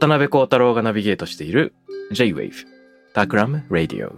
[0.00, 1.74] 渡辺幸太郎がナビゲートしている
[2.10, 2.52] J-Wave
[3.12, 4.14] タクラム Radio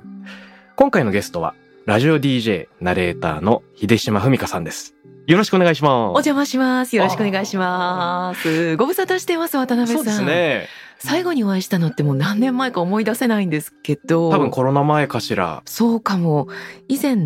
[0.76, 4.94] 今回のゲストはラジオ DJ ナレーターの秀島文香さんです
[5.26, 6.94] よろしくお願いしますお邪魔します。
[6.94, 8.76] よろしくお願いします。
[8.76, 9.96] ご無沙汰してます、渡辺さん。
[9.96, 10.68] そうですね
[11.00, 14.30] 最後にお会いしたのってもう何年前か思い出せないんですけど。
[14.30, 16.46] 多分コロナ前かしらそうかも。
[16.86, 17.16] 以前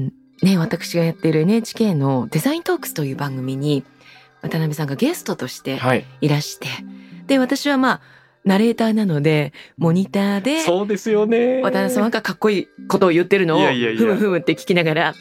[0.43, 3.85] ね、私がやっている NHK のデザイントークスという番組に
[4.41, 6.69] 渡辺さんがゲストとしてはいいらして。
[7.27, 8.16] で、私はまあ、
[8.47, 15.15] ナレーターなので、モニターで、そうですよね渡辺さんがかっこいいことを言ってるのを、ふむふむって聞きながら、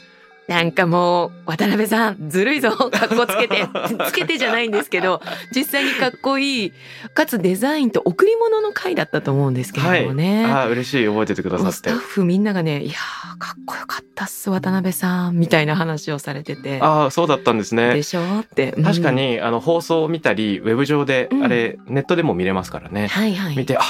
[0.48, 3.68] なんかもう、渡辺さん、ずるいぞ、かっこつけて、
[4.08, 5.22] つけてじゃないんですけど、
[5.56, 6.74] 実際にかっこいい、
[7.16, 10.46] かつデザインと贈り物の回だったと思うんですけれどもね。
[10.46, 13.95] ああ嬉しい覚えててくださってスタッフみんながね、いやー、かっこよか
[14.28, 16.80] す、渡辺さん、みたいな話をされてて。
[16.82, 18.22] ああそうだったんですねでしょ？
[18.42, 18.74] って。
[18.78, 19.12] うん確か。
[19.12, 23.58] にあの放送を見たりウェブ上でうんあれネットでも見れますからねはいはい。
[23.58, 23.82] 見てあ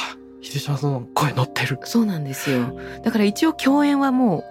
[0.42, 2.80] 秀島さんの声乗ってるそうなんですよ。
[3.04, 4.44] だから一応共演はも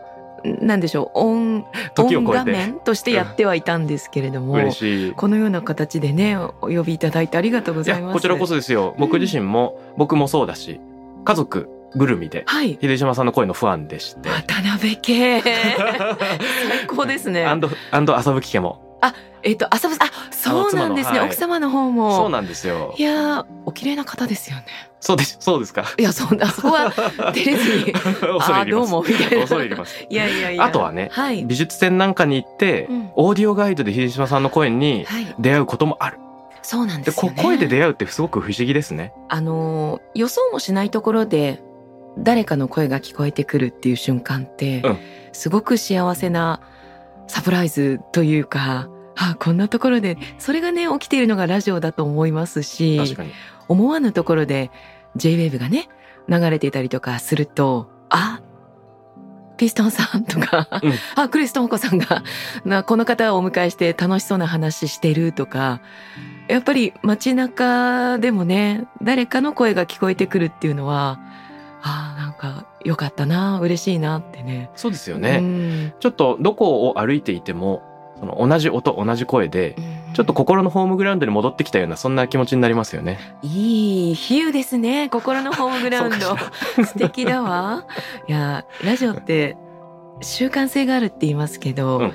[0.44, 8.10] う、なんでしょう、音、時を超えて面としてやってはいたんですけれども、嬉しいこのような形でね、お呼びいただいてありがとうごいざいます。
[8.10, 10.80] やこちらこそですよ僕自身も僕もそうだし
[11.24, 12.78] 家族ぐるみではい。
[12.80, 15.40] 秀島さんの声のファンでして渡辺家。
[15.42, 17.44] 最高ですね。
[17.44, 18.82] アンドアンド朝吹家も
[19.46, 21.18] えっと、浅部さん、あ、そうなんですね。
[21.18, 22.16] はい奥様の方も。
[22.16, 24.64] そうなんですよいやー、お綺麗な方ですよね。
[25.00, 25.84] そうですそうですか？
[25.98, 29.40] いや、そんな、そこは照れずに、あーどう入りますも、みたいな。
[29.42, 30.64] 恐れ入りますいやいやいや。
[30.64, 31.44] あとはねはい。
[31.44, 35.34] 美術展なんかに行って、うんオーディオガイドで秀島さんの声にはい。
[35.38, 36.18] 出会うこともある
[36.62, 37.34] そうなんでですね。
[37.36, 41.62] 声で出会うってすごく不思議ですねあのー予想もしないところで
[42.18, 44.98] 誰かの声が聞こえてくるっていう瞬間って、うん。
[45.32, 46.60] すごく幸せな
[47.26, 53.16] サプライズというか、あこんなところでそれがね起きているのがラジオだと思いますし
[53.68, 54.70] 思わぬところで
[55.16, 55.88] J-WAVE がね
[56.28, 58.40] 流れていたりとかするとあ
[59.56, 60.92] ピストンさんとか、うん。
[61.14, 62.24] あクリストンコさんが
[62.64, 65.80] なこの方をお迎えして楽しそうな話してるとか
[66.48, 71.20] やっぱり街中でもね誰かの声が聞こえてくるっていうのは
[71.86, 74.70] あーなんかよかったな嬉しいなってね。
[74.74, 75.94] そうですようね、ん。
[76.00, 77.82] ちょっとどこを歩いていても
[78.18, 79.76] その同じ音同じ声で
[80.14, 83.18] ちょっと心のホームグラウンドに戻ってきたようなそんな気持ちになりますよね。
[83.42, 85.10] いい比喩ですね。
[85.10, 86.36] 心のホームグラウンド。
[86.86, 87.84] 素敵だわ。
[88.28, 89.58] いやラジオって
[90.22, 92.12] 習慣性があるって言いますけど、うん。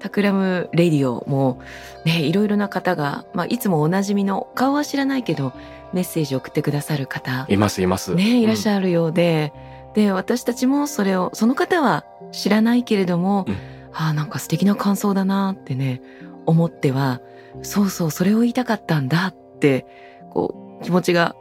[0.00, 1.60] タクラムレディオも
[2.04, 5.52] ねいろいろな方が、まあ、いつもおなじみの顔は知らないけど
[5.92, 7.46] メッセージを送ってくださる方。
[7.48, 8.14] いますいます。
[8.14, 9.52] ねいらっしゃゃるようで、
[9.94, 13.54] で私たちもそれをその方は知らないけれども、うん。
[13.94, 16.00] ああなんか素敵な感想だなってね
[16.46, 17.20] 思っては
[17.62, 19.86] そうそうそれを言いたかったんだって
[20.30, 21.36] こう気持ちが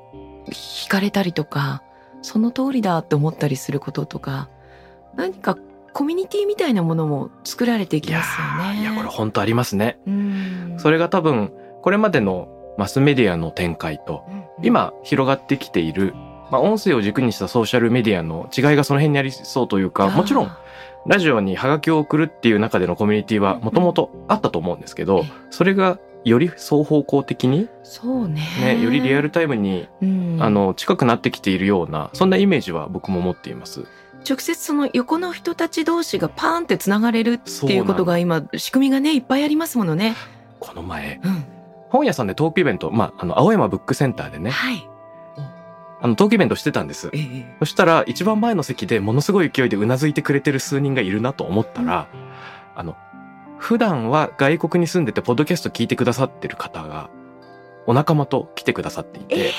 [0.50, 1.82] 惹かれたりとか
[2.22, 4.50] その通りだって思ったりすることとか
[5.16, 5.58] 何か
[5.94, 8.80] コミュニティみたいなものも作られていきますよね。
[8.80, 10.00] ーいやこれ本当ありますね。
[10.08, 10.76] うん。
[10.78, 11.52] それが多分
[11.82, 12.48] これまでの
[12.82, 16.14] マスメディアの展開とうん今広がってきている、
[16.52, 20.60] まあ、音声を軸にしたソーシャルメディアの違いがその辺にありそうというかもちろんあ
[21.08, 28.44] ラジオにハガキを送るっていう中でのコミュニティはもともとあったと思うんですけどえそれがより双方向的に、ーそうね。
[28.62, 30.38] ね、よりリアルタイムにうん。
[30.40, 33.86] あの近くなってきているようなそんなイメージは僕も持っています。
[34.30, 40.16] 直接その横の人たち同士がパーンってつながれるっていうことが今仕組みがねいっぱいありますものね。
[40.60, 41.44] この前うん、
[41.92, 44.88] 本屋さんでトークイベント、まあ、あの青山ブックセンターでねはい。
[46.04, 52.08] あのトークイベントしてたんですええそしたら一番前の席でものすごい勢いでうなずいてくれてる数人がいるなと思ったら、
[52.76, 52.98] あの
[53.60, 57.12] 普段は外国に住んでてポッドキャスト聞いてくださってる方が
[57.86, 59.52] お仲間と来てくださっていて、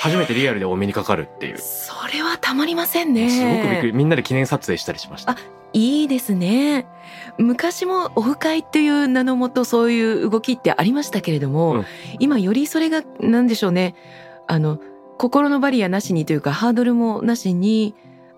[0.00, 1.58] 初めてリアルでお目にかかるっていう。
[1.58, 3.28] それはたまりませんね。
[3.30, 3.92] すごくびっくり。
[3.92, 5.36] みんなで記念撮影したりしました。
[5.74, 6.86] いいですね。
[7.38, 11.84] 昔もオフ会っていう名のもとそういう動きってありましたけれども、うん
[12.18, 13.94] 今よりそれが何でしょうね。
[14.46, 14.80] あの、
[15.18, 17.94] 心のバリアなしにというかハードルもなしに、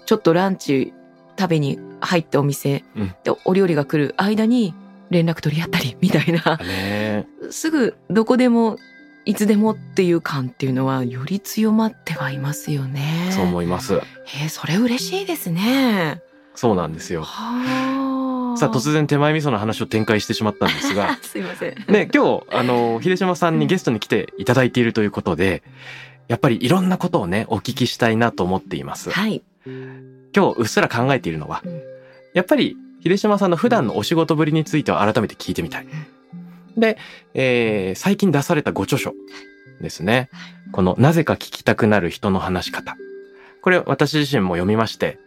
[0.07, 0.93] ちょっとランチ
[1.39, 4.75] 食べに入ったお店、うんでお料理が来る間に
[5.11, 8.79] 連絡取り合ったりみたいな、ねすぐどこでも
[9.25, 13.31] いつでもっていう感っていうのはより強まってはいますよね。
[13.33, 14.01] そう思います。
[14.49, 16.21] それ嬉しいですね。
[16.55, 17.23] そうなんですよ。
[17.23, 18.04] はあ。
[18.57, 21.75] さあ突然手前味噌の話を展開してしまったんですが、 すいません。
[21.89, 25.63] ね、今日、あの、秀島さんにゲストに来ていただいているということで、
[26.29, 29.11] やっぱりいろんなことをね、お聞きしたいなと思っています。
[29.11, 29.43] はい。
[30.35, 31.81] 今日うっすら考えているのはうん、
[32.35, 35.87] やっぱり秀島さんの普段のお仕事ぶりについては改めて聞いてみたい。
[36.77, 36.99] で、
[37.35, 39.13] えー最近出されたご著書
[39.81, 40.29] ですね。
[40.73, 42.97] この、なぜか聞きたくなる人の話し方。
[43.63, 45.19] これ私自身も読みまして、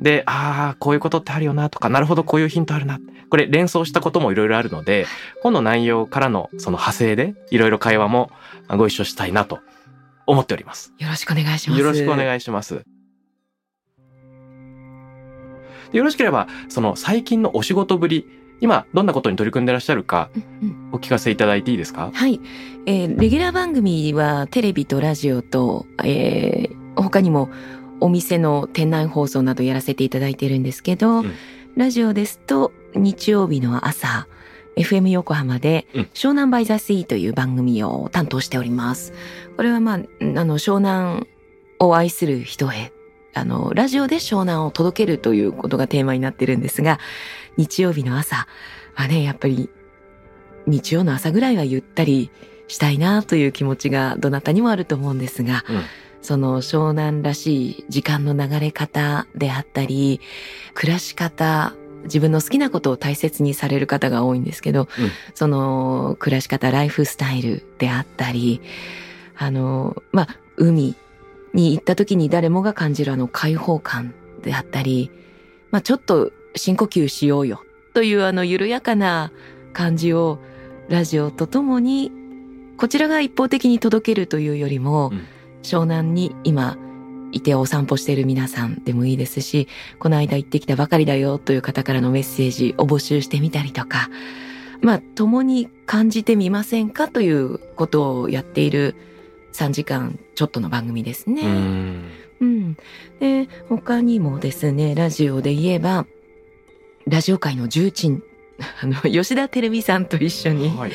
[0.00, 2.98] で、ああ、こういうことってあるよなとか、なるほど、こういうヒントあるな。
[3.30, 5.06] これ連想したこともいろいろあるので、
[5.42, 8.30] 本の内容からのその派生で、いろいろ会話も
[8.68, 9.60] ご一緒したいなと
[10.26, 10.92] 思っております。
[10.98, 11.80] よろしくお願いします。
[11.80, 12.16] よろしくおい。
[12.16, 12.84] 願いします。
[15.92, 18.26] でよろしければ、その最近のお仕事ぶり、
[18.60, 20.30] 今どんなことに取り組んでらっしゃるか
[20.92, 22.10] お聞かせいただいていいですか？
[22.14, 22.40] はい、
[22.86, 27.50] えーレギュラー番組はテレビとラジオと、えー他にも
[28.00, 31.32] お店の店内放送などやらせていただいてるんですけど、うん。
[31.76, 34.28] ラジオですと日曜日の朝
[34.76, 36.02] FM 横浜でうん。
[36.14, 39.12] 湘南バイザースイーという番組を担当しております。
[39.56, 41.26] これはまあ、うんあの湘南
[41.78, 42.92] を愛する人へ
[43.34, 47.00] あの、ラジオで湘南を届けるということがテーマになってるんですが、
[47.56, 48.46] 日曜日の朝
[48.94, 49.68] はね、やっぱり
[50.66, 52.30] 日曜の朝ぐらいはゆったり
[52.68, 55.82] したいなという気持ちがどなたにもあると思うんですが、うん
[56.24, 60.22] その湘南らしい時間の流れ方であったり、
[60.72, 61.74] 暮らし方、
[62.04, 64.88] 自分の好きなことを大切にされる方が多いんですけど、うん。
[65.34, 68.62] その暮らし方、ライフスタイルであったり、
[69.36, 70.94] あの、まあ、海
[71.52, 75.10] に行った時に誰もが感じるあの開放感であったり、
[75.72, 77.62] まあ、ちょっと深呼吸しようよ
[77.92, 79.30] というあの緩やかな
[79.74, 80.38] 感じを
[80.88, 82.12] ラジオとともに
[82.78, 85.26] こちらが一方的に届けるというよりも、うん
[85.64, 86.78] 湘南に今
[87.32, 89.66] いてお散歩している皆さんでもいいですし
[89.98, 94.08] この間行ってきたばかりだよという方からのメッセージを募集してみたりとか
[94.80, 98.94] まあ共に感じてみませんかということをやっている
[99.52, 101.42] 3時間ちょっとの番組ですね。
[102.40, 102.76] うん。
[103.20, 106.06] で、他にもですね、ラジオで言えば、
[107.06, 108.22] ラジオ界の重鎮、
[108.82, 110.92] あの、吉田照美さんと一緒に、はい。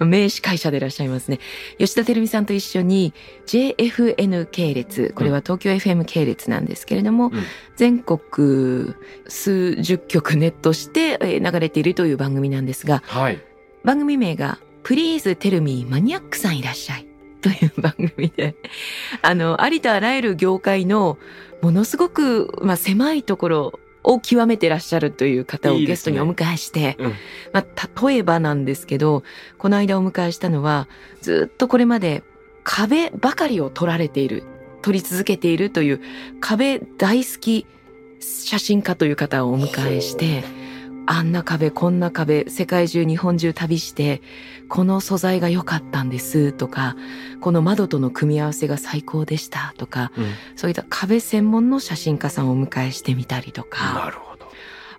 [0.00, 1.38] 名司会者でいらっしゃいますね。
[1.78, 3.12] 吉田照美さんと一緒に
[3.46, 7.42] JFN 系列、これは東京 FM 系列なんですけれども、うん
[7.74, 8.94] 全国
[9.26, 13.40] 数十局ネットしてえー流れているという番組なんですが、はい。
[13.82, 17.06] 番組名が Please Tell Me マニアックさんいらっしゃい
[17.40, 18.54] という番組で、
[19.20, 21.18] あの、ありとあらゆる業界の
[21.60, 27.12] ものすごく、まあ、狭いところを極めてらっしゃるという方をゲストにお迎えして、うん。
[27.52, 29.22] まあ、例えばなんですけど、
[29.58, 30.88] この間お迎えしたのは、
[31.20, 32.22] ずっとこれまで
[32.64, 34.44] 壁ばかりを撮られている、
[34.82, 36.00] 撮り続けているという
[36.40, 37.66] 壁大好き
[38.20, 40.44] 写真家という方をお迎えして、
[41.14, 44.22] あんな壁、こんな壁、世界中、日本中旅して、
[44.70, 46.96] この素材が良かったんですとか、
[47.42, 50.24] この窓との組み合わせが最高でしたとか、うん
[50.56, 54.46] そういった壁専門の写真家さんをお迎えしてみたりとか、なるほど。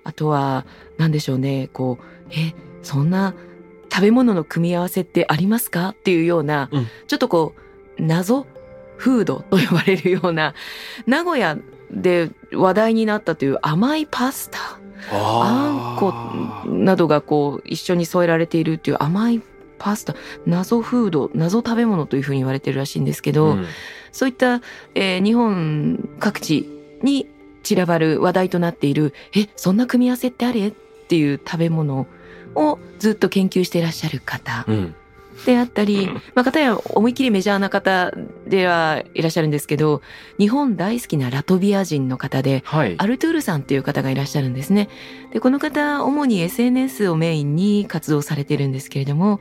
[0.04, 0.68] あとは、
[1.00, 2.54] なんでしょうね、こう、え、
[2.84, 3.34] そんな
[3.92, 5.90] 食べ物の組み合わせってありますか？
[5.90, 7.56] っていうような、うんちょっとこ
[7.98, 8.46] う、謎
[8.98, 10.54] フードと呼ばれるような、
[11.08, 11.58] 名古屋
[11.90, 14.80] で話題になったという甘いパスタ。
[15.12, 16.14] あんこ
[16.70, 19.42] などがこう一緒に添えられているっていう甘い
[19.78, 23.66] パスタ謎フード謎食べ物というふうに言われてるらしいんですけど、うん。
[24.12, 24.62] そういった、
[24.96, 26.70] えー日本各地
[27.02, 27.28] に
[27.64, 30.68] 散らばる話題となっているえそんな組み合わせってあれ？
[30.68, 32.08] っていう食べ物
[32.56, 34.66] をずっと研究していらっしゃる方。
[34.68, 34.96] うん。
[35.46, 38.12] であったり、まあ、方や思いっきりメジャーな方
[38.48, 40.02] ではいらっしゃるんですけど
[40.40, 42.96] 日本大好きなラトビア人の方ではい。
[42.98, 44.90] アルトゥールさんっていう方がいらっしゃるんですね。
[45.32, 49.40] で、この方、主に SNS をメインに活動されてるんですけれども、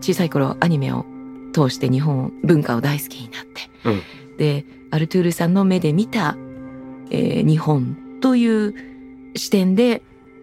[0.00, 1.04] 小さい頃アニメを
[1.52, 4.02] 通して日本文化を大好きになって、うん
[4.36, 6.36] で、アルトゥールさんの目で見た、
[7.10, 8.74] えー日本という
[9.34, 10.02] 視点で、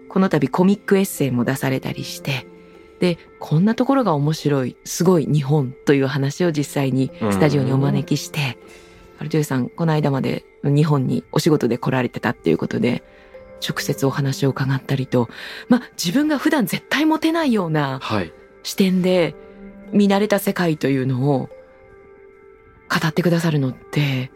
[0.10, 2.48] この度コミックエッセイも出されたりして、
[3.03, 8.57] で、こんなところが面白い、すごい日本という話を実際にスタジオにお招きして、
[9.19, 13.03] アルトゥールさんこの間まで日本にお仕事で来られてたっていうことで
[13.67, 15.29] 直接お話を伺ったりと
[15.69, 18.31] まあ自分が普段絶対持てないようなはい。
[18.63, 19.36] 視点で
[19.91, 21.50] 見慣れた世界というのを
[22.89, 24.31] 語ってくださるのって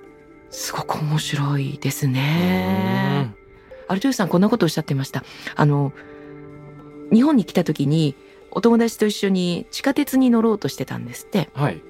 [0.50, 3.34] すごく面白いですね。
[3.88, 5.24] アルトゥールさんこんなことをおっしゃってました。
[5.56, 5.94] あの
[7.14, 8.16] 日本に来た時に
[8.58, 11.50] お友達と一緒に地下鉄に乗ろうとしてたんですって。
[11.56, 11.82] うんはい。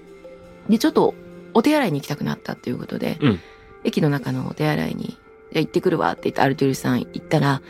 [0.67, 1.15] でちょっと
[1.53, 3.39] お手洗いに行きたくなったっていうことで、うん
[3.83, 5.17] 駅の中のお手洗いにじゃ
[5.57, 7.61] あ行ってくるわって言ってアルトゥールさん行ったら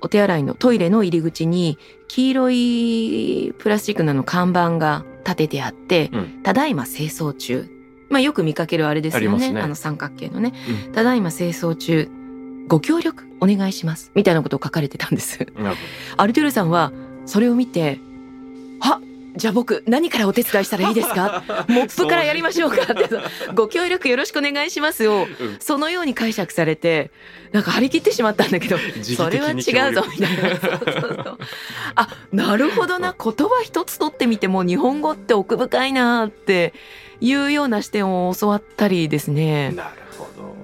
[0.00, 7.68] お手洗いのトイレの入り口に黄色いプラスチックのあの看板が立ててあって、うんただいま清掃中。
[8.08, 9.52] まあよく見かけるあれですよね。
[9.52, 10.52] ねあの三角形のね。
[10.86, 12.08] うんただいま清掃中。
[12.68, 14.12] ご協力お願いします。
[14.14, 15.44] みたいなことを書かれてたんです。
[16.16, 16.92] アルトゥールさんは
[17.26, 18.13] それを見て、あ
[19.36, 21.42] じゃあ僕何からお手伝いしたらいいですか？
[21.68, 23.08] モップからやりましょうかって、
[23.54, 25.44] ご協力よろしくお願いしますを、ど。
[25.44, 27.10] うんそのように解釈されて、
[27.52, 30.60] なんか張り切ってしまったんだけど、自それは違うぞ、みたいな。
[30.60, 31.38] そうそうそう
[31.94, 36.72] あ、なるほどな、言葉一つ取ってみても日本語って奥深いなって
[37.20, 39.70] いうような視点を教わったりですね。
[39.74, 40.03] なる。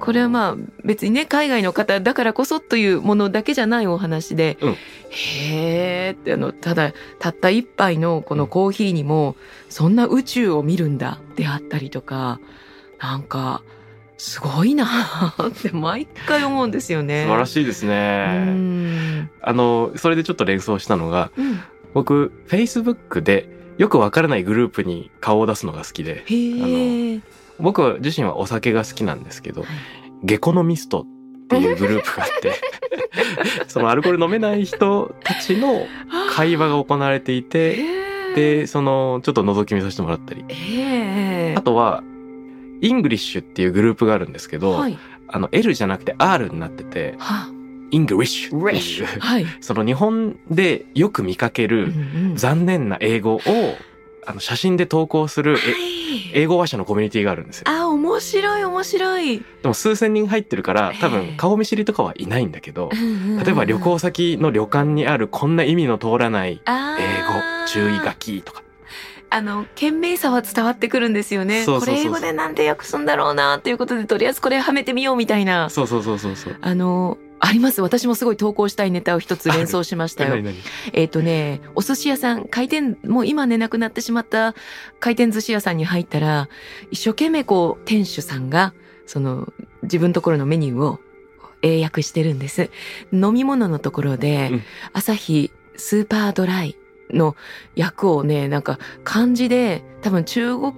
[0.01, 4.77] これはまあ別にね海外の方だからこそというものだけじゃないお話で、うん
[5.11, 9.37] へーってあのただたった一杯のこのコーヒーにも
[9.69, 12.39] そんな宇宙を見るんだであったりとか
[13.01, 13.63] なんか
[14.19, 14.87] すごいな
[15.49, 17.25] って毎回思うんですよね。
[17.25, 18.45] 素晴らしいですうね。
[18.45, 21.59] んあの、それでちょっと連想したのが、うん
[21.95, 27.21] 僕、Facebook でよくわからないグループに顔を出すのが好きで、へえ。
[27.61, 29.65] 僕自身はお酒が好きなんですけど、
[30.23, 31.07] ゲコノミストっ
[31.49, 32.53] ていうグループがあって、
[33.69, 35.87] そのアルコール飲めない人たちの
[36.31, 37.79] 会話が行われていて、
[38.35, 40.45] で、その、ちょっと覗き見させてもらったり。
[40.49, 42.03] ええあとは、
[42.81, 44.99] Engrish っていうグループがあるんですけど、はい。
[45.29, 47.49] あの、L じゃなくて R になってて、は
[47.91, 49.47] Engrish っていう、はい。
[49.61, 51.89] その日本でよく見かけうんるう
[52.33, 52.37] ん。
[52.37, 53.41] 残念な英語を、
[54.31, 56.01] あの、写真で投稿する、えはい
[56.33, 57.65] 英語話者のコミュニティがあるんですよ。
[57.69, 59.39] あ、面白い面白い。
[59.39, 62.91] でも数千人入ってるから、多へ分え顔見知りとかはいないんだけど、
[63.39, 67.27] 例例えば旅行先の旅館にあるこんな意味の通らないあ英ー
[67.63, 68.63] 語、注意書きとか。
[69.33, 76.57] あの賢明さは伝わってくるんですよねそうそうそうそうこれ英語でなんて訳すんだろうなっていうことでとりあえずこれはめてみようみたいなそうそうそうそうそう。
[76.61, 77.81] あのあります。
[77.81, 80.45] 私もすごい投稿したいネタを一つ連想しましたよ。
[80.93, 84.55] えっ、とねお寿司屋さん開店もう今ねなくなってしまった
[85.01, 86.49] 回転寿司屋さんに入ったら
[86.91, 88.75] 一生懸命こう店主さんが
[89.07, 91.01] その自分のところのメニューを
[91.63, 92.71] 英訳してるんです。
[93.13, 94.63] 飲み物のところで、うん。
[94.93, 96.77] 朝日スーパードライ
[97.11, 97.37] の
[97.77, 100.73] 訳をねなんか漢字で多分中国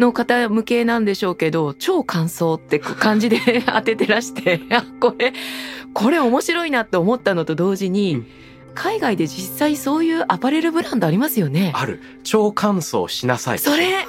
[0.00, 5.32] の方向けなんでしょうけど超乾燥ってこう漢字で 当ててらしてあこれ
[5.92, 8.26] これ面白いなって思ったのと同時に、うん
[8.74, 11.72] 海外で実際そういうアパレルブランドありますよね。
[11.74, 12.00] ある。
[12.22, 13.58] 超乾燥しなさい。
[13.58, 14.06] それ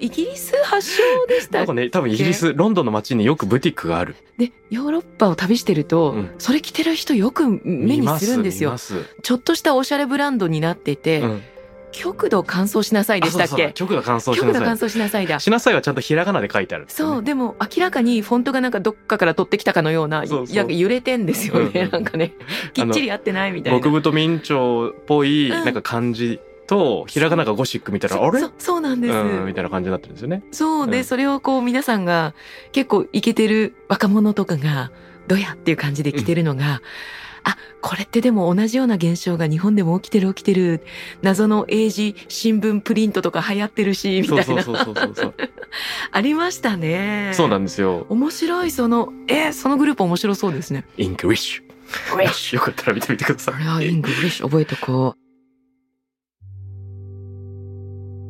[0.00, 4.16] イギリス発祥でしたなんかね、多分イギリス、ロンドンの街によくブティックがある。
[4.38, 8.76] でヨーロッパを旅してると、うんそれ着てる人よく目にするんですよ
[9.22, 11.42] ちょっとしたおしゃれブランドになってて、うん
[11.92, 13.72] 極度乾燥しなさいでしたっけ？
[13.74, 14.88] 極度乾燥し極度乾なさい。
[14.88, 17.22] 燥しなさいだしなさいはちゃんとひらがなで書いてある、そう、。
[17.22, 21.70] でも明らかにフォントがなんかどっかから取ってきたかのような、そう揺れてんですよね。
[21.74, 22.34] うんうんなんかね、
[22.74, 23.80] きっちり合ってないみたいな。
[23.80, 28.40] 極太明朝っぽい、うんなんか漢字と、ひらがながゴシックみたいな、あれ？
[28.40, 29.14] そうそうなんです。
[29.14, 30.42] うん、みたいな感じになってるんですよね。
[30.52, 32.34] そうで、うんそれをこう皆さんが
[32.72, 34.92] 結構イケてる若者とかが、
[35.26, 36.82] どやっていう感じで着てるのが、
[37.50, 40.82] あ、これってでも同じような現象が日本でも起きてる起きてる。
[41.22, 44.44] 謎の英字新聞プリントとか流行ってるし、みたいな。
[44.44, 45.34] そうそうそうそうそう。
[46.12, 47.30] ありましたね。
[47.32, 48.06] そうなんですよ。
[48.10, 50.84] 面白い、その、えーそのグループ面白そうですね。
[50.98, 51.68] Engrish。
[52.54, 53.50] よかったら見てみてください。
[53.52, 53.94] これはいい。
[53.94, 55.14] Engrish 覚えとこ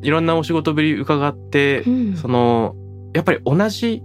[0.03, 2.77] いろんなお仕事ぶり伺ってう。、うんその、
[3.15, 4.01] やっぱり同じ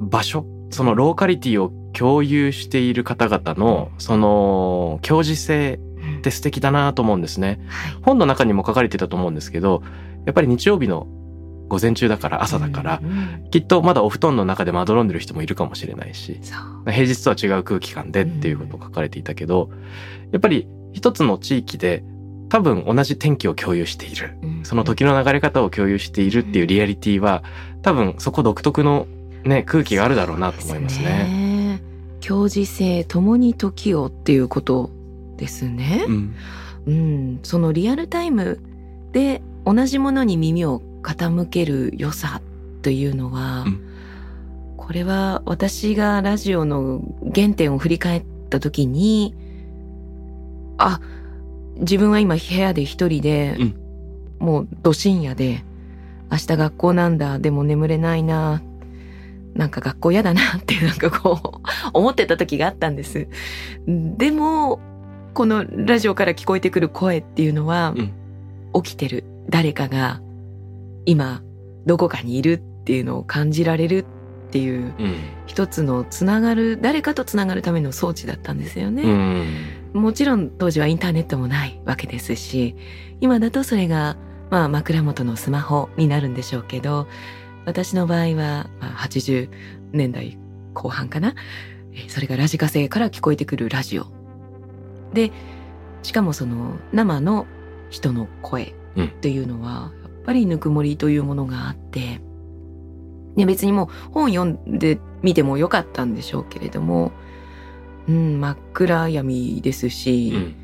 [0.00, 5.80] 場所、そのローカリティを共有している方々の、その、共時性
[6.18, 7.60] って素敵だなと思うんですね。
[7.68, 9.82] はい本の中にも書かれてたと思うんですけど、
[10.26, 11.06] やっぱり日曜日の
[11.68, 16.40] 午前中だから朝だから、うんうんきっとまだお布団の中でまどろんでる人もいるかもしれないし。
[16.84, 19.70] 平日とは違う空気感でっていうことを書かれていたけど、
[20.32, 22.04] やっぱり一つの地域で
[22.50, 24.36] 多分同じ天気を共有している。
[24.64, 27.42] その時の流れ方を共有しているっていうリアリティは、
[27.82, 29.06] 多分そこ独特の
[29.44, 31.45] ね、空気があるだろうなと思いますね。
[32.26, 32.28] ね。
[32.28, 34.90] 共時性共に時をっていうこと
[35.36, 36.12] ですねう。
[36.12, 36.34] ん。
[36.86, 38.60] うん、そのリアルタイム
[39.12, 42.40] で同じものに耳を傾ける良さ
[42.82, 43.82] というのは、うん
[44.76, 47.02] これは私がラジオの
[47.34, 49.34] 原点を振り返った時に
[50.78, 51.00] あ
[51.78, 53.86] 自分は今部屋で一人で、うん
[54.38, 55.64] もうど深夜で
[56.30, 58.62] 明日学校なんだでも眠れないな
[59.56, 61.60] なんか学校嫌だなってなんかこう
[61.92, 63.28] 思ってた時があったんです。
[63.86, 64.80] でも
[65.34, 67.94] このラジオから聞こえてくる声っていうのは、
[68.82, 70.20] 起きてる誰かが
[71.06, 71.42] 今
[71.86, 74.04] どこかにいるっていうのを感じられる
[74.48, 75.14] っていううん
[75.46, 79.04] 一つのつながる誰かとつながるための装置だったんですようね。
[79.04, 79.46] ん
[79.94, 82.76] もちろん当時はインターネットもないわけですし
[83.20, 84.16] 今だとそれが
[84.50, 87.06] まあ枕元のスマホになるんでしょうけど
[87.66, 89.50] 私の場合は、まあ、80
[89.92, 90.38] 年代
[90.72, 91.34] 後半かな。
[91.92, 94.06] えーそれがラジカセから聞こえてくるラジオ。
[95.12, 95.32] で
[96.02, 97.46] しかもその生の
[97.90, 102.20] 人の声っていうのは、やっぱりぬくもりというものがあって
[103.36, 107.12] ね、別にもう本読んでみてもよかったんでしょうけれども、
[108.08, 110.54] うん、真っ暗闇ですし、うん。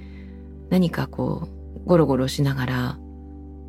[0.71, 1.49] 何かこ
[1.85, 2.99] うゴロゴロしながら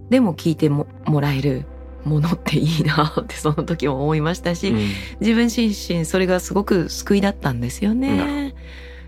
[0.09, 1.65] でも聞いてももらえる
[2.05, 4.77] ものっていいなってその時も思いましたし、うん。
[5.19, 8.53] 自分自身それがすごく救いだったんですよね。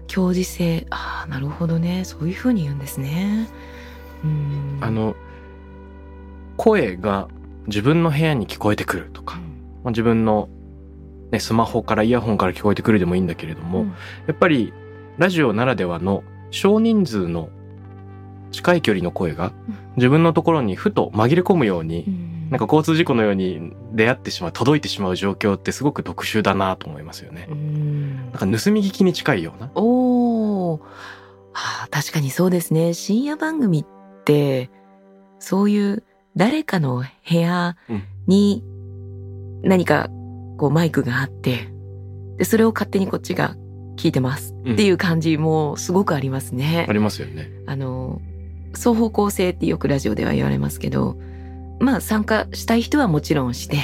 [0.07, 2.05] 共時性ああなるほどね。
[2.05, 3.49] そういうふうに言うんですね。
[4.23, 4.77] うん。
[4.81, 5.15] あの
[6.57, 7.27] 声が
[7.67, 9.37] 自分の部屋に聞こえてくるとか、
[9.83, 10.47] まあ、自分の、
[11.31, 13.87] ね、スマホからイヤホンから聞こえてくるでもいいんだけれども、うん。
[13.89, 13.95] や
[14.31, 14.73] っぱり
[15.17, 17.49] ラジオならではの少人数の
[18.51, 19.75] 近い距離の声がうん。
[19.97, 27.47] 自分のところにふと紛れ込むように、うんなんか交通事故のように出会ってしまう届いてしまう状況ってすごく特殊だなと思いますよね。
[27.49, 29.71] うんなんか盗み聞きに近いような。
[29.75, 30.77] おお、
[31.53, 34.69] はあ、確かにそうですね深夜番組って
[35.39, 36.03] そういう
[36.35, 37.77] 誰かの部屋
[38.27, 38.63] に
[39.63, 40.09] 何か
[40.57, 41.69] こうマイクがあって
[42.37, 43.55] でそれを勝手にこっちが
[43.95, 46.85] 聞いてますっていう感じもすごくありますね。
[46.87, 47.49] ありますよね。
[47.65, 48.21] あの
[48.73, 51.17] 双方向性ってよくラジオでは言われますけど
[51.79, 53.77] まあ参加したい人はもちろんして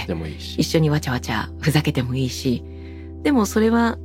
[0.57, 0.63] 一。
[0.63, 2.63] 緒にわちゃわちゃふざけてもいいし
[3.23, 3.97] でもそれは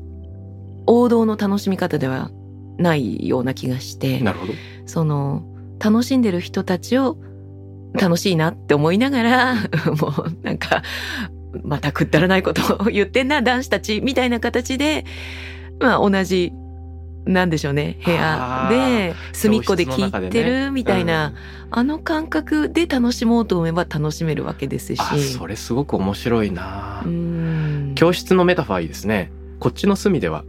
[0.86, 2.30] 王道の楽しみ方では
[2.78, 4.52] ないような気がしてなるほど。
[4.86, 5.44] その
[5.78, 7.16] 楽しんでる人たちを
[7.94, 9.54] 楽しいなって思いながら
[10.00, 10.82] もうなんか
[11.62, 15.04] またくったらないことを言ってんな男子たちみたいな形で
[15.80, 16.52] まあ同じ
[17.26, 17.98] なんでしょうね。
[18.04, 21.34] 部屋で隅っこで聞いてるみたいな、
[21.70, 25.00] あの感覚で楽しもうと思えば楽しめるわけですし。
[25.00, 27.02] あ、それすごく面白いな。
[27.04, 27.08] う。
[27.08, 27.92] ん。
[27.96, 29.32] 教室のメタファーいいですね。
[29.58, 30.44] こっちの隅では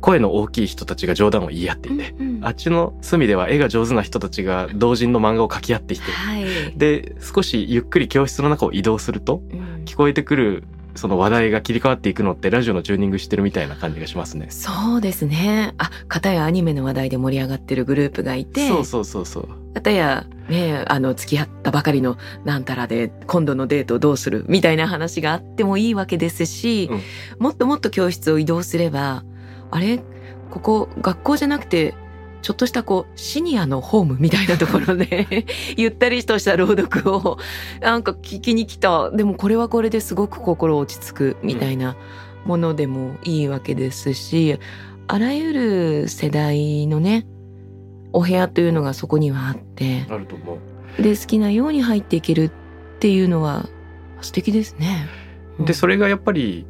[0.00, 2.44] 声の大きい人たちが冗談を言い合っていて、うんうん。
[2.44, 6.44] あっちの隅では絵が上手な人たちが同人の漫画を描き合っていて、はい。
[6.76, 9.84] で、少しゆっくり教室の中を移動すると、うん。
[9.84, 14.46] 聞こえてくるその話題が切り替わっていくのってラジオのチューニングしてるみたいな感じがしますね。
[14.50, 15.74] そうですね。
[15.78, 19.48] あ、片やアニメの話題で盛り上がってるグループがいて、そうそうそうそう。
[19.74, 27.00] 片やね、あの付き合ったばかりのなんたらで今度のデートどうするみたいな話があってもいいわけですし、うん
[27.38, 29.24] もっともっと教室を移動すれば、
[29.70, 30.02] あれ？
[30.50, 31.94] ここ学校じゃなくて
[32.42, 37.38] ちょっとしたこうシニアのホームみたいなところで ゆったりとした朗読を
[37.80, 41.96] なんか聞きに来たでもこれはこれですごく心落ち着くみたいな
[42.44, 44.58] ものでもいいわけですし、
[45.08, 47.26] あらゆる世代のね
[48.12, 50.58] お部屋というのがそこにはあってあると思
[50.98, 51.02] う。
[51.02, 52.50] で好きなように入っていけるっ
[52.98, 53.68] ていうのは
[54.20, 55.06] 素敵ですね。
[55.58, 56.66] で、それがやっぱり、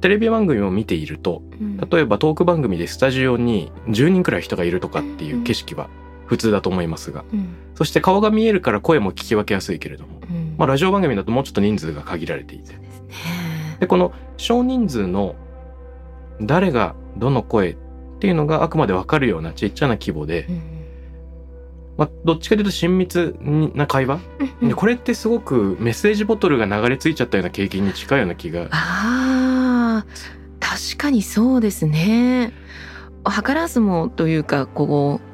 [0.00, 1.76] テレビ番組を見ていると、うん。
[1.76, 5.88] 例えばトーク番組でスタジオに10人くらい人がいるとかっていう景色は
[6.26, 7.54] 普通だと思いますが、うん。
[7.74, 10.54] そして顔が見えるから声も聞き分けやすいけれども、うん。
[10.58, 12.72] まあラジオ番組だともうちょっと人数が限られていて。
[12.72, 12.80] ね。
[13.80, 15.34] で、この少人数の
[16.40, 17.76] 誰がどの声っ
[18.18, 20.62] ていうのがあくまでわかるようなちっちゃな規模でう、ん。
[21.96, 23.36] まあどっちかというと親密
[23.74, 24.20] な会話？
[24.62, 28.68] でこれってすごくメッセージボトルが流れ着いちゃったような経験に近いような気が。
[30.76, 32.52] 確かにそうですね。
[33.24, 35.26] 図らずもというかこう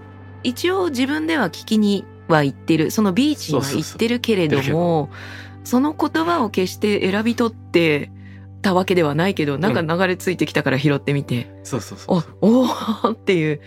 [0.44, 2.92] 一応自分では聞きには行ってる。
[2.92, 5.10] そのビーチには行ってるけれども
[5.64, 8.12] その言葉を決して選び取って
[8.62, 12.24] たわけではないけどなんか流れ着いてきたから拾ってみて、そうそうそう。
[12.40, 13.60] おおーっていう。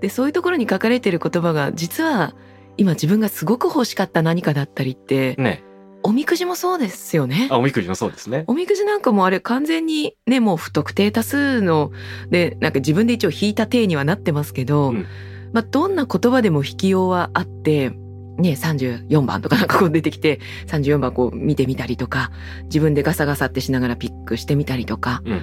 [0.00, 2.34] でそういうところに書かれてる言葉が実は
[2.78, 5.62] 今自分がすごく欲しかった何かだったりってね。
[6.02, 7.48] おみくじもそうですよね。
[7.50, 8.44] あ、おみくじのそうですね。
[8.46, 11.90] おみくじなんかもあれ完全にねもう不特定多数の
[12.30, 15.06] でなんか自分で一応引いた体にはなってますけど、うん
[15.52, 17.90] まあ、どんな言葉でも引きようはあって
[18.38, 22.30] ね、34番とかなんかこう出てきて、34番こう見てみたりとか、
[22.64, 25.22] 自分でガサガサってしながらピックしてみたりとか。
[25.24, 25.42] うん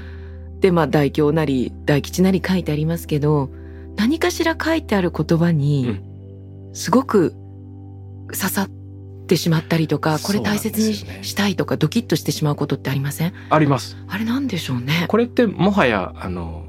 [0.60, 3.52] で、まあ、大凶なり、大吉なり書いてありますけど、
[3.98, 6.02] 何かしら書いてある言葉に、
[6.74, 7.36] すごく
[8.28, 8.85] 刺さって
[9.36, 13.34] しまったりとか、これ大切にしたいとか、ドキッとしてしまうことってありません？
[13.50, 13.98] あります。
[14.08, 15.06] あれなんでしょうね。
[15.08, 16.64] これってもはや、あの、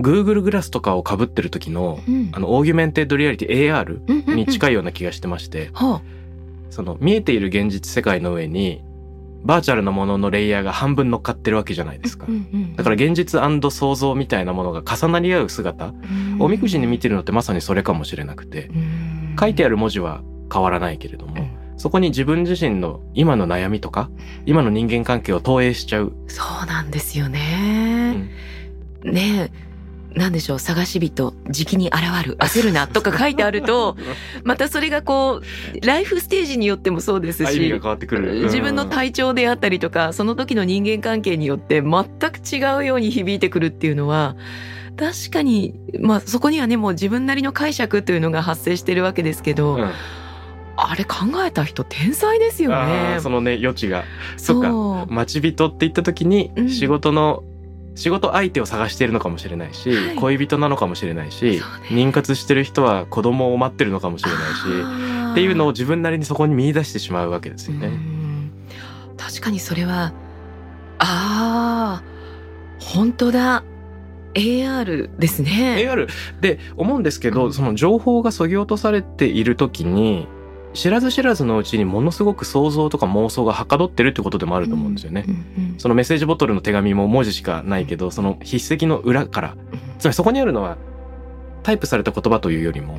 [0.00, 2.30] Google グラスとかを被ってる時の、うん。
[2.32, 4.36] あの、 augmented reality AR うんうんうん。
[4.36, 6.00] に近いような気がしてまして、は
[6.70, 8.82] その見えている現実世界の上に、
[9.44, 12.26] バーチャルなもののレイヤーが半分乗っかってるわけじゃないですか。
[12.76, 15.92] だから現実想像みたいなものが重なり合う姿、
[16.38, 18.70] おみくじに見てるのってまさにそれかもしれなくて、
[19.38, 19.72] 書いてある。
[19.72, 21.50] る文字は変わらないけれども、うん
[21.82, 24.08] そこに自分自身の今の悩みとか、
[24.46, 26.12] 今の人間関係を投影しちゃう。
[26.28, 28.30] そうなんですよね。
[29.02, 29.50] ね
[30.14, 30.16] え。
[30.16, 33.96] なんでしょう、探し人、時期に現る、焦るなとか書いてあると、
[34.44, 37.58] またそれがこう、ライフステージによってもそうですし。
[37.58, 44.36] 自分のうん体調であったりとか、その時の人間関係によって全く違うように響いてくるっていうのは、
[44.96, 49.90] 確かに、まあそこにはね、もう自分なりの解釈というのが発生してるわけですけど、うん
[50.76, 53.20] あれ考えた人天才ですよあねー。
[53.20, 54.04] そのね、余地が。
[54.36, 55.12] そっかそう。
[55.12, 57.42] 待ち人って言った時にうん仕仕事の、
[57.94, 67.88] 仕事相手を探しているのかもしれないし、はい恋人なのかもしれないし、そうね妊活してる人は子供を待ってるのかもしれないし、っていうのを自分なりにそこに見出してしまうわけですよね。
[67.88, 68.52] うん
[69.18, 70.12] 確かにそれは
[70.98, 72.02] ああ
[72.80, 73.62] 本当だ
[74.34, 75.76] AR ですね。
[75.78, 76.08] AR
[76.40, 80.26] で思うんですけど、うんその情報が削ぎ落とされている時に
[80.74, 85.26] 知らず知らずのうちにものすごく想像とか妄想がはかどってるってことでもあると思うんですよね。
[85.78, 89.56] そのメッセージボトルの手紙も文字しかないけど、その筆跡の裏から、
[89.98, 90.78] つまりそこにあるのは
[91.62, 92.98] タイプされた言葉というよりも、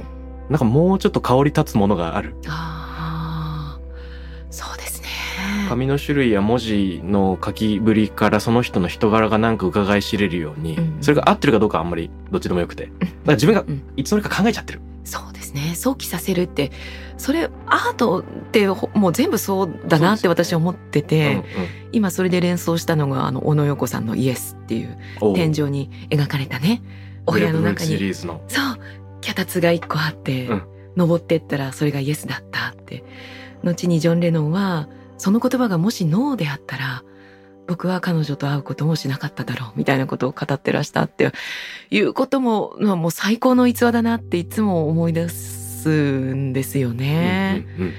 [0.50, 2.36] なんかもうちょっと香り立つものがある。
[2.48, 3.80] ああ
[4.52, 5.08] そうですね。
[5.68, 12.86] 紙の種類や文字の書きぶりからその人の人柄がなんか伺い知れるように、うんそれが合ってるかどうかはあんまりどっちでもよくて。
[12.86, 14.82] だから自分がうんいつの間にか考えちゃってる。
[15.04, 15.76] そうですね。
[15.76, 16.72] 想起させるって
[17.18, 21.44] それアートってほもう全部そうだなって私は思ってて、
[21.92, 25.32] 今それで連想したのがあの小野洋子さんの「イエス」っていううんう。
[25.32, 26.82] ん、天井に描かれたね。
[27.26, 28.14] お部屋の中シに。
[28.14, 28.40] そう。
[29.22, 30.64] 脚立が一個あって、うん。
[30.98, 33.04] 登ってったらそれがイエスだったって。
[33.64, 37.04] 後にジョン・レノンはその言葉がもしノーであったら
[37.68, 41.32] 僕は彼女と会うこともしなかっただろうみたいなことを語ってらしたって
[41.90, 47.66] いうこともまあもう最高の逸話だなっていつも思い出すんですよね。
[47.78, 47.94] うんうんうん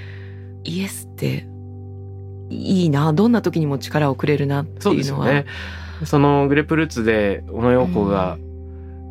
[0.65, 1.47] イエスって
[2.51, 4.95] いいなどんな時にも力をくれるなっていうのは。
[4.95, 5.45] ですよね。
[6.05, 8.39] そのグレープルーツで小野洋子が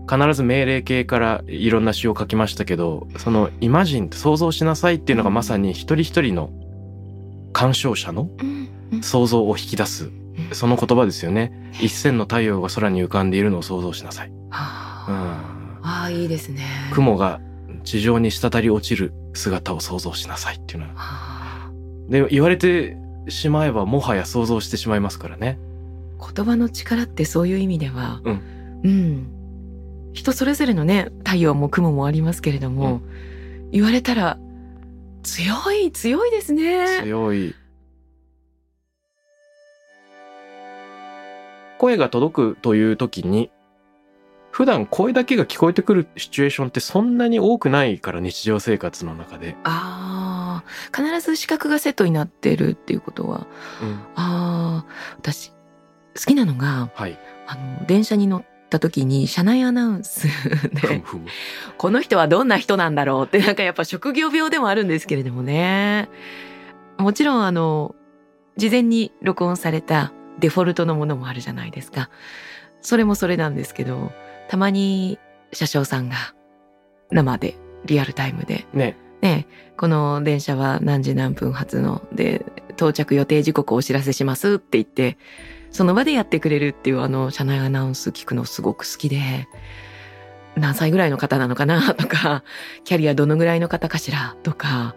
[0.10, 6.50] 必ず命令形からいろんな詩を書きましたけど、そのイマジン想像しなさいっていうのがまさに一人一人の
[7.54, 8.30] 鑑賞者の
[9.02, 10.12] 想像を引き出す
[10.52, 11.72] その言葉ですよね。
[11.82, 14.32] 一線の太陽が空に浮かんでいるのを想像しなさい。
[14.50, 16.64] はうんあ、ああいいですね。
[16.94, 17.40] 雲が
[17.84, 20.94] 地上に滴り落ちる姿を想像しなさいっていうのは。
[20.96, 21.72] はあ
[22.10, 22.98] で、言われて
[23.30, 25.58] しまえばもはや想像してしまいますからね。
[26.20, 28.42] 言葉の力ってそういう意味では、うん
[28.84, 29.30] うん
[30.14, 33.02] 人それぞれのね太陽も雲もありますけれども、
[33.72, 34.38] 言われたら
[35.24, 37.02] 強い強いですね。
[37.02, 37.56] 強い。
[41.84, 43.52] 声が届くという時に、
[44.52, 49.58] 普段声だけが聞こえてくるシチュエーションってそんなに多くないから日常生活の中で。
[49.66, 50.64] ああ
[50.96, 53.48] 必ず視覚がセットになってるっていうことは
[53.82, 54.00] うん。
[54.16, 54.86] ああ
[55.18, 55.56] 私好
[56.26, 57.20] きなのがはい。
[57.48, 61.04] あの電車に乗った時に車内アナウンスで
[61.78, 66.08] この人はどんな人なんだろうってなんかやっぱ職業病でもあるんですけれどもね。
[66.98, 67.96] もちろんあの、
[68.56, 72.10] 事前に録音されたデフォルトのものもあるじゃないですか。
[72.82, 74.12] それもそれなんですけど、
[74.50, 75.20] たまに
[75.54, 76.16] 車掌さんが
[77.12, 78.98] 生でリアルタイムで、ね。
[79.22, 85.18] ね、この電車は何時何分発ので、到着予定時刻をお知らせしますって言って、
[85.72, 89.48] その場でやってくれるっていうあの車内アナウンス聞くのすごく好きで、
[90.56, 91.94] 何歳ぐらいの方なのかな？
[91.96, 92.44] とか、
[92.84, 94.36] キャリアどのぐらいの方かしら？
[94.44, 94.94] とか、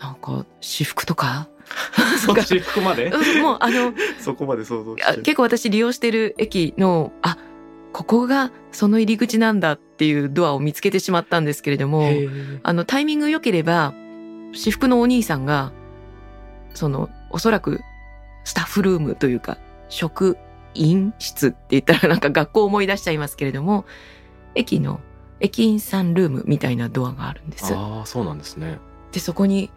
[0.00, 1.48] なんか私服とか？
[2.24, 3.06] そっち服まで？
[3.10, 7.36] うんもうあの、 そこまで想像結構私利用してる駅の、あ、
[7.92, 12.10] ここがその入り口なんだっていうドアを見つけてしまったんですけれども、
[12.62, 13.94] あの、タイミング良ければ、
[14.52, 15.72] 私服のお兄さんが、
[16.74, 17.80] その、おそらく、
[18.44, 20.36] スタッフルームというか、職
[20.74, 23.86] 員室って言ったらなんか学校を思い出しちゃいますけれども、
[24.54, 25.00] 駅の、
[25.40, 27.74] 駅員さんルームみたいなドアがあるんです。
[27.74, 28.78] ああ、そうなんですね。
[29.12, 29.70] で、そこに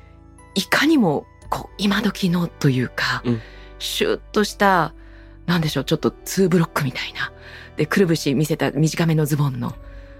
[0.55, 3.41] いかにもこう今時のというか、うん。
[3.79, 4.93] シュッとした
[5.45, 7.31] なんでしょうちょっとツーブロックみたいな。
[7.77, 9.73] でくるぶし見せた短めのズボンの。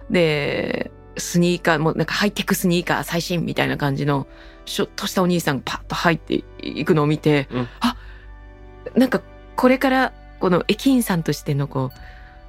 [0.09, 4.27] でスニーカーもなんかハイテクスニーカー最新みたいな感じの
[4.65, 7.67] シュッとしたお兄さんがパッと入っていくのを見て、うん。
[7.81, 7.97] あ
[8.95, 9.21] なんか
[9.55, 11.99] これからこの駅員さんとしてのこう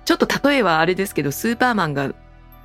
[0.05, 2.14] ちょっと例えはあれですけどスーパーマンが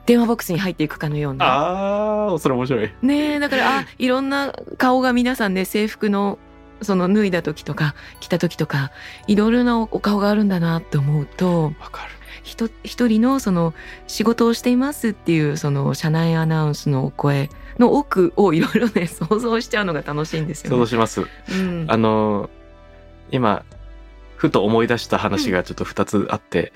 [0.05, 2.91] 電話ボックスに入っていくかのようなああ、それ面白い。
[3.01, 6.37] ねえだからあいろんな顔が皆さんね制服の
[6.81, 8.91] その脱いだ時とか着た時とか
[9.27, 12.11] いろいろなお顔があるんだなって思うとわかる。
[12.83, 13.73] 一人のその
[14.05, 20.75] 仕事をしていますっていうその社内アナウンスのお声の奥をいろいろね 想像しちゃうのが楽しいんですよね。
[20.75, 21.21] 想像します。
[21.21, 22.49] うん、あのー
[23.31, 23.63] 今、
[24.37, 26.73] ふと思い出した話がちょっと二つあって、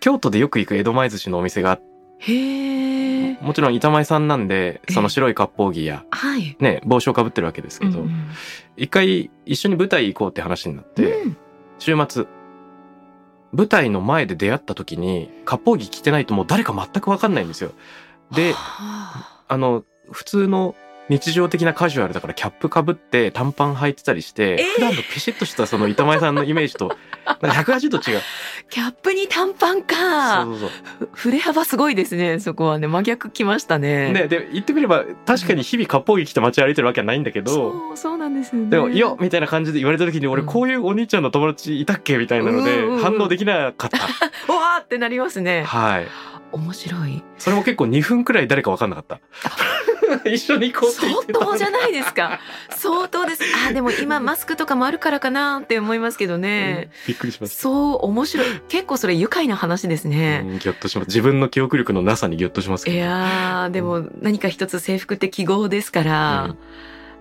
[0.00, 1.82] 京都でよく行く江戸前寿司のお店があっ
[2.18, 4.92] へえもちろん板前さんなんで、え。
[4.92, 6.56] その白い割烹着や、はい。
[6.60, 8.30] ね、帽子をかぶってるわけですけど、うんうん。
[8.76, 11.36] 一回一緒に舞台行こうって話になって、うん。
[11.78, 12.26] 週末、
[13.52, 17.72] 舞台の前で出会った時に、割烹着着てないともう誰か全くわかんないんですよ。
[18.34, 19.44] で、はあ。
[19.48, 20.74] あの、普通の
[21.08, 26.96] 日常的なカジュアルだからキャップかぶって短パン履いてたりして、えー普段のピシッとしたその板前さんのイメージと、
[27.42, 28.20] なんか180度違う。
[28.70, 30.44] キャップに短パンか。
[30.44, 30.70] そうそう
[31.12, 32.40] ふ振れ幅すごいですね。
[32.40, 34.06] そこはね真逆きましたね。
[34.06, 34.14] そう。
[34.14, 38.70] ね、で、言ってみれば、確かに日々割烹着着て街歩いてるわけはないんだけど、そうそうなんですよね。
[38.70, 43.98] でも、いやみたいな感じで言われた時に、俺うんこういうお兄ちゃんの友達いたっけみたいなのでうんうんうん、反応できなかった。
[44.52, 45.62] わーってなりますね。
[45.64, 46.08] はい。
[46.52, 47.22] 面白い。
[47.38, 49.20] それも結構2分くらい誰か分かんなかった。
[50.26, 52.40] 一緒に行こう相当じゃないですか。
[52.70, 53.42] 相当です。
[53.68, 56.88] あでも今マスクとかもあるからかなって思いますけどね。
[56.88, 57.56] うんびっくりします。
[57.56, 58.46] そう面白い。
[58.68, 60.42] 結構それ愉快な話ですね。
[60.44, 61.08] うんギョッとします。
[61.08, 63.00] 自分の記憶力のなさにギョッとしますけいど。
[63.00, 66.58] やーでも何か一つ制服って記号ですから、うん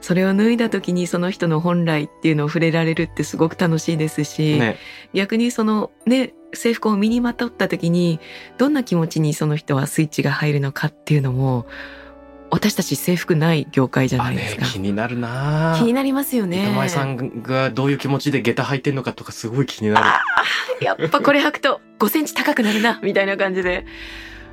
[0.04, 4.78] それを脱いだ時にその人の本来っていうのを触れられるってすごく楽しいですし、ね。
[5.14, 8.20] 逆にそのね制服を身にまとった時に
[8.58, 11.66] どんな気持ちにその人はスイッチが入るのかっていうのも
[12.54, 14.66] 私たち制服ない業界じゃないですか。
[14.68, 16.62] 気になるな気になりますよね。
[16.68, 20.00] 板前さんがどういう気持ちで下駄履いてんのかとかすごい気にな
[20.80, 20.86] る。
[20.86, 23.88] やっぱこれ履くと5センチ高くなるなみたいな感じで。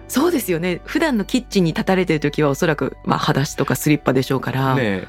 [0.09, 0.81] そうですよね。
[0.87, 5.05] 普段のキッチンに立たれてる時はおそらく、まあ、裸足とかスリッパでしょうから、ね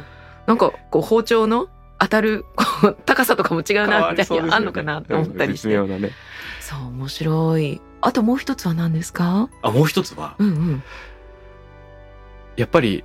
[0.45, 5.73] なんかこう包丁の当たる こう高さとかも違うなみたい変わりそうですよねにあんのかなと思ったりして。
[5.77, 6.09] うね。
[6.59, 7.81] そう、面白い。
[8.01, 9.49] あともう一つは何ですか？
[9.61, 10.83] あ、もう一つは、うんうん。
[12.57, 13.03] やっぱり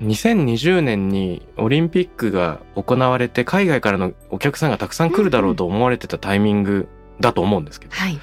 [0.00, 6.88] 2020年にオリンピックが行われて海外からのお客さんがたくさん来るだろうと思われてたタイミング
[7.20, 8.18] だと思うんですけど、はい。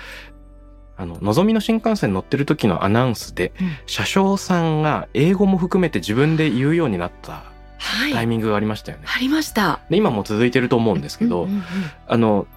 [0.98, 7.44] あの、のぞみの新幹線乗ってる時のアナウンスで、うん車掌さんが英語も含めて自分で言うようになった
[7.78, 8.14] はい。
[8.14, 9.06] タイミングがありましたよね。
[9.08, 9.80] ありました。
[9.90, 11.64] で今も続いてると思うんですけど、うんうんうん
[12.08, 12.48] あの、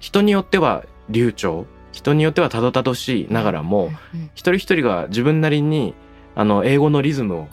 [0.00, 5.94] 人によっては流暢、人によってはたどたどしいながらも、うんうん一人一人が自分なりに、
[6.34, 7.48] あの、英語のリズムを、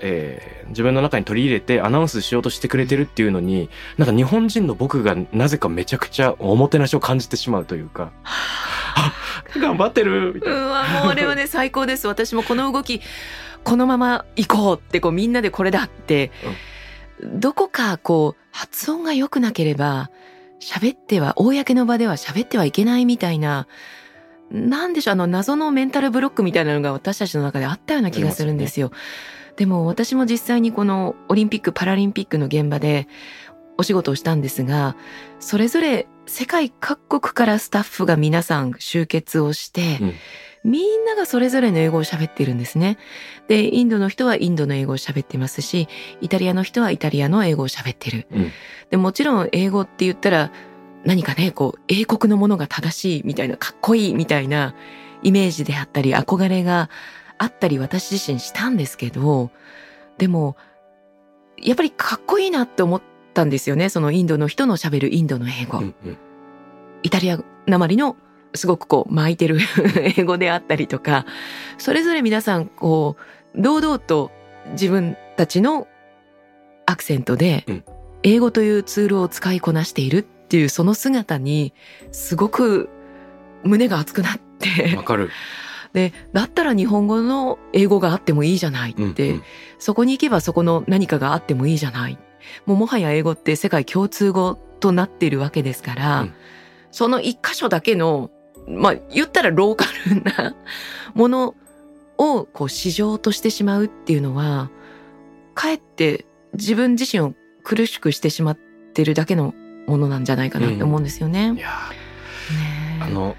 [0.00, 9.12] えー自分の中に取り入れてアナウンスしようとしてくれてるっていうのに、なんか日本人の僕がなぜかめちゃくちゃおもてなしを感じてしまうというか、あ、
[9.58, 10.32] 頑張ってる！
[10.34, 10.56] みたいな。
[10.56, 12.06] うわもうあれはね 最高です。
[12.06, 13.02] 私もこの動き
[13.64, 16.30] このまま行こうってこうみんなでこれだって、
[17.22, 20.10] どこかこう発音が良くなければ
[20.58, 23.66] 喋っては公の場では喋ってはいけないみたいな
[24.52, 28.92] なんでしょうあの謎のメンタルブロックみたいなのが私たちの中であったような気がするんですよ。
[29.56, 33.08] でも私も実際にこのオリンピック・パラリンピックの現場で
[33.78, 34.96] お仕事をしたんですが
[35.40, 40.12] それぞれ世界各国からスタッフが皆さん集結をして、うん
[40.64, 42.96] みんながそれぞれの英語を喋っているんですね。
[43.48, 45.88] で、インドの人はインドの英語を喋ってますし、
[46.20, 48.26] イタリアの人はイタリアの英語を喋ってる。
[48.30, 48.52] うん
[48.90, 50.52] で、もちろん英語って言ったら、
[51.04, 54.74] 何かね、こう、英国のものが正しいみたいな、かっこいいみたいな
[55.22, 56.90] イメージであったり、憧れが
[57.38, 59.50] あったり、私自身したんですけど、
[60.18, 60.56] でも、
[61.60, 63.02] やっぱりかっこいいなって思っ
[63.34, 63.88] たんですよね。
[63.88, 65.78] そのインドの人の喋るインドの英語。
[65.78, 66.18] うんうん
[67.02, 68.16] イタリアなまりの
[68.54, 69.58] すごくこう巻いてる
[70.16, 71.26] 英語であったりとか、
[71.78, 73.16] それぞれ皆さんこ
[73.54, 74.30] う、堂々と
[74.72, 75.88] 自分たちの
[76.86, 77.84] アクセントでうん、
[78.22, 81.72] 英語というツールを使いこなしているっていうその姿に、
[82.10, 82.90] すごく
[83.64, 85.30] 胸が熱くなってわ、かる。
[85.94, 89.42] で、だったら日本語の英語があってもいいじゃないって、うんうん
[89.78, 92.16] そこに行けばそこの何かがあってもいいじゃない。
[92.66, 96.34] もうもはや英語って世界共通語となっているわけですから、うん
[96.92, 98.30] その一箇所だけの、
[98.68, 100.54] まあ言ったらローカルな
[101.14, 101.54] もの
[102.18, 104.70] をこう市場としてしまうっていうのは、
[105.54, 107.32] かえって自分自身を
[107.64, 108.58] 苦しくしてしまっ
[108.92, 109.54] てるだけの
[109.92, 111.52] ものなんじゃないかなって思うんですよね。
[111.54, 111.68] いや
[112.50, 113.36] ねーあの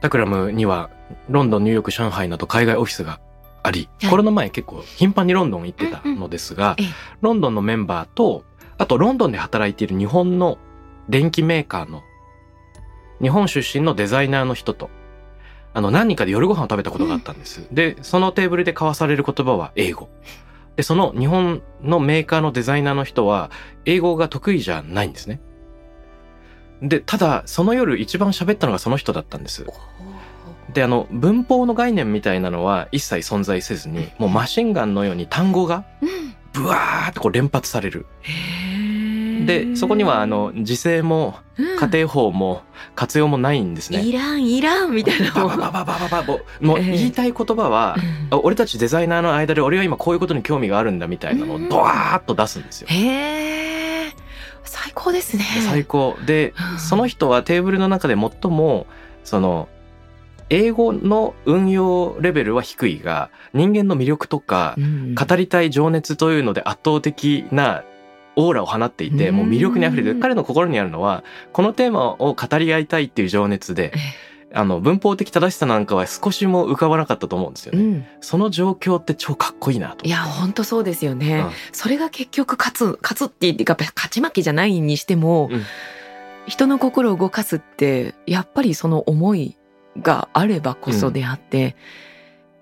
[0.00, 0.90] タクラムには
[1.28, 3.20] ロンドンニューヨーク上海など海外オフィスが
[3.62, 4.10] あり、はい。
[4.10, 6.84] コロナ前結構頻繁にロンドン行ってたのですが、うん。
[6.84, 6.94] うんええ。
[7.20, 8.44] ロンドンのメンバーと
[8.76, 10.58] あとロンドンで働いている日本の
[11.08, 12.02] 電機メーカーの
[13.22, 14.90] 日本出身のデザイナーの人と
[15.72, 17.66] あの何人かで夜ご飯を食べたことがあったんです。
[17.70, 20.08] でそのテーブルで交わされる言葉は英語。
[20.76, 23.50] でその日本のメーカーのデザイナーの人は
[23.84, 25.40] 英語が得意じゃないんですね。
[26.82, 29.66] でただその夜一番喋ったのがその人だったんです。
[30.72, 38.06] であの文法の概念みたいなのは一切存在せずにもうマシンガンのように単語がうんブワーってこう連発される。
[38.22, 38.63] へー
[39.46, 42.62] でそこにはあの時制も家庭法も
[42.94, 44.02] 活用もないんですね。
[44.02, 45.30] いらんいらんみたいな。
[45.32, 52.88] ババババババもう言いたい言葉は、えー、俺たちデザイナーの間で俺は今こういうことに興味があるんだみたいなのをドワーッと出すんですよ。
[52.90, 54.12] へえ
[54.64, 55.44] 最高ですね。
[55.66, 58.86] 最高で、その人はテーブルの中で最も
[59.22, 59.68] その
[60.50, 64.76] 英語の運用レベルは低いが人間の魅力とか
[65.14, 67.84] 語りたい情熱というので圧倒的な
[68.36, 69.36] オーラを放っていてうん。
[69.36, 73.98] もう魅力にあふれてる彼の心にあるのはこのテーマを語り合いたいっていう情熱でえ
[74.54, 77.82] あの文法的正しさなんかは少しも浮かばなかったと思うんですよね。
[77.82, 80.06] うん、その状況って超かっこいいなと。
[80.06, 81.50] いや本当そうですよね、うん。
[81.72, 85.62] それが結局勝つ勝つって言ってか勝ち負けじゃないにしても、うん。
[86.46, 89.56] 人の心を動かすってやっぱりその思い
[90.00, 91.74] があればこそであって、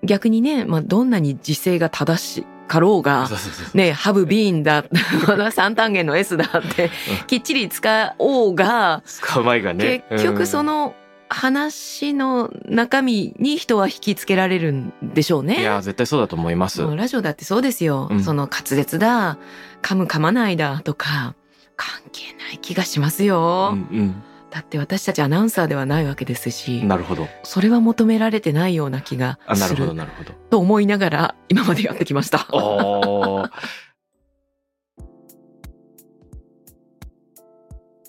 [0.03, 3.29] 逆にね、まあ、どんなに時勢が正しかろうが
[3.73, 4.85] ね、ハブビーンだ、
[5.51, 6.89] 三単元の S だって、
[7.27, 10.05] きっちり使おうが、使う前がね。
[10.09, 10.95] 結局その、の
[11.33, 15.61] 話の中身に人は引きつけられるんでしょうね。
[15.61, 16.83] いや絶対そうだと思います。
[16.95, 18.07] ラジオだってそうですよ。
[18.11, 19.37] うんその滑舌だ、
[19.81, 21.35] 噛む噛まないだとか、
[21.75, 23.71] 関係ない気がしますよ。
[23.73, 24.23] うん
[24.53, 27.27] だって私たちアナウンサーではないわけですしうん、、なるほど。
[27.41, 30.31] それは求められてないような気があなるほどするなるほど。
[30.51, 32.45] と思いながら今までやってきました。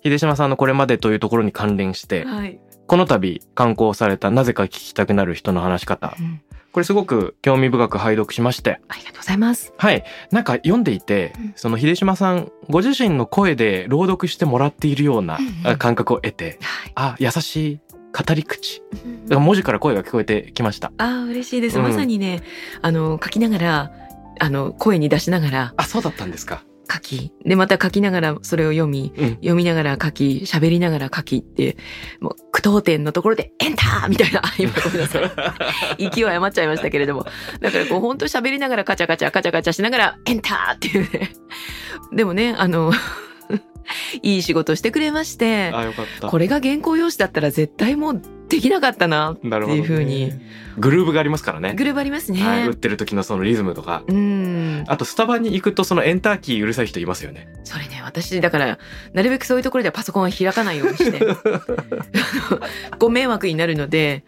[0.05, 2.61] 秀島さんのこれまでというところに関連して、はい。
[2.87, 6.15] この度刊行されたなぜか聞きたくなる人の話し方。
[6.21, 6.43] うん
[6.75, 8.81] これすごく興味深く拝読しまして。
[8.89, 9.73] ありがとうございます。
[9.77, 10.03] はい。
[10.33, 15.39] なんか読んでいてうん、その秀島さん、ご自身の声で朗読してもらっているような
[15.79, 16.93] 感覚を得て、はい。
[16.97, 17.81] あ、優しい
[18.13, 18.83] 語り口。
[18.91, 20.93] だから文字から声が聞こえてきました。
[20.99, 21.79] ああ、嬉しいです。
[21.79, 22.43] うんまさにね、
[22.83, 23.93] あの、書きながら、
[24.41, 26.65] あの、声に出しながらあ、そうだったんですか。
[26.91, 29.31] 書き、で、また書きながらそれを読み、うん。
[29.37, 31.77] 読みながら書き、喋りながら書きって、
[32.21, 35.25] もう、句読点のところで、エンターみたいな、あ 今ごめんなさい。
[36.05, 37.27] 息を余っちゃいましたけれども。
[37.61, 41.31] だからこう、本当喋りながらカチャカチャカチャカチャしながら、エンターっていうね。
[42.13, 42.93] でもね、あの、
[44.23, 46.29] いい仕事してくれまして、あ、よかった。
[46.29, 50.33] これが原稿用紙だったら絶対もうできなかったなっていうふうに。
[50.79, 51.75] グルーブがありますからね。
[51.75, 52.43] グルーブありますね。
[52.43, 54.03] はい、打ってる時のそのリズムとか。
[54.07, 54.15] うん。
[54.89, 57.49] あとスタバに行くとそのエンターキーうるさい人いますよね。
[57.65, 58.79] それね、私、だから、
[59.13, 61.21] なるべくそういうところではパソコンは開かないようにして、
[62.99, 64.25] ご迷惑になるので、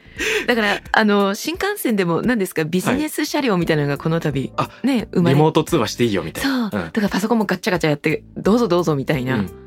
[0.46, 6.52] だから、あの、新幹線でも何ですか、ビジネス車両みたいなのがこの度、あね、生まれリモート通話していいよみたいそう。
[6.52, 6.70] な。
[6.70, 9.66] だからパソコンもガッチャガチャやって、どうぞどうぞみたいな、うん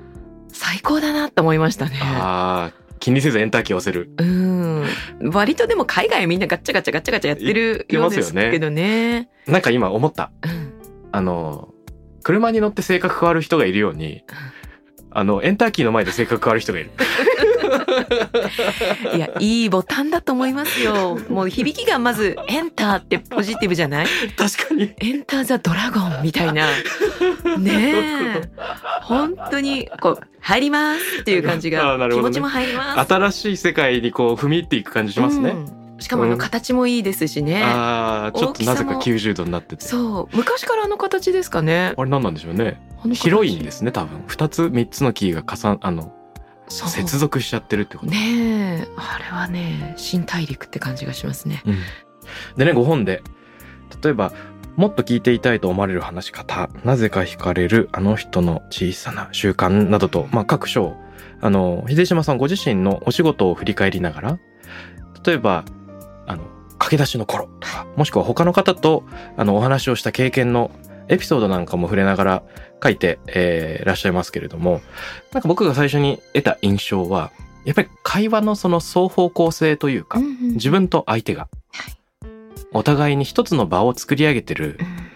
[0.51, 1.99] 最高だなと思いましたね。
[2.01, 4.11] ああ、気にせずエンターキー押せる。
[4.17, 4.85] うん。
[5.31, 9.29] 割とでも海外はみんなガッチャガチャガッチャガチャやってるようですけどね。
[9.47, 10.31] なんか今思った。
[10.43, 10.58] うん
[11.11, 11.69] あの、
[12.23, 14.23] 車に乗って性格変わる人がいるように、
[15.11, 16.91] あの、エンターキーの前で性格変わる人がいる。
[19.15, 21.17] いや、いいボタンだと思いますよ。
[21.29, 24.07] もう響きがまず、エンターってポジティブじゃない？
[24.37, 24.93] 確かに。
[24.97, 26.67] エンターザドラゴンみたいな。
[27.57, 27.93] ね
[28.37, 28.41] え。
[29.01, 33.13] 本当に、こう、入りますっていう感じが、ね気持ちも入ります。
[33.13, 35.49] 新しい世界にこう踏み入っていく感じしますね。
[35.51, 37.63] うんしかもあのうん形もいいですしね。
[37.63, 39.85] ああ、ちょっとなぜか大きさ90度になってて。
[39.85, 40.37] そう。
[40.37, 41.93] 昔からあの形ですかね。
[41.97, 42.81] あれ何なんでしょうね。
[43.13, 44.23] 広いんですね、多分。
[44.27, 46.13] 二つ、三つのキーが重な、あの、
[46.67, 48.11] 接続しちゃってるってこと。
[48.11, 48.87] ねえ。
[48.97, 51.63] あれはね、新大陸って感じがしますね。
[51.65, 51.77] うん
[52.57, 53.23] でね、5本で、
[54.03, 54.31] 例えば、
[54.75, 60.95] もっと聞いていたいと思われる話し方、なぜか惹かれるあの人の小さな習慣などと、まあ、各章、
[61.41, 64.39] あの、秀島さんご自身のお仕事を振り返りながら、
[65.25, 65.65] 例えば、
[66.79, 69.03] 駆け出しの頃とか、もしくは他の方と、
[69.37, 70.71] あの、お話をした経験の
[71.07, 72.43] エピソードなんかも触れながら
[72.83, 74.81] 書いて、えーらっしゃいますけれども、
[75.33, 77.31] なんか僕が最初に得た印象は、
[77.65, 81.47] やっぱり会話のその双方向性というか、うんうん自分と相手が、
[82.73, 85.09] お互いに一つの場を作り上げてるうん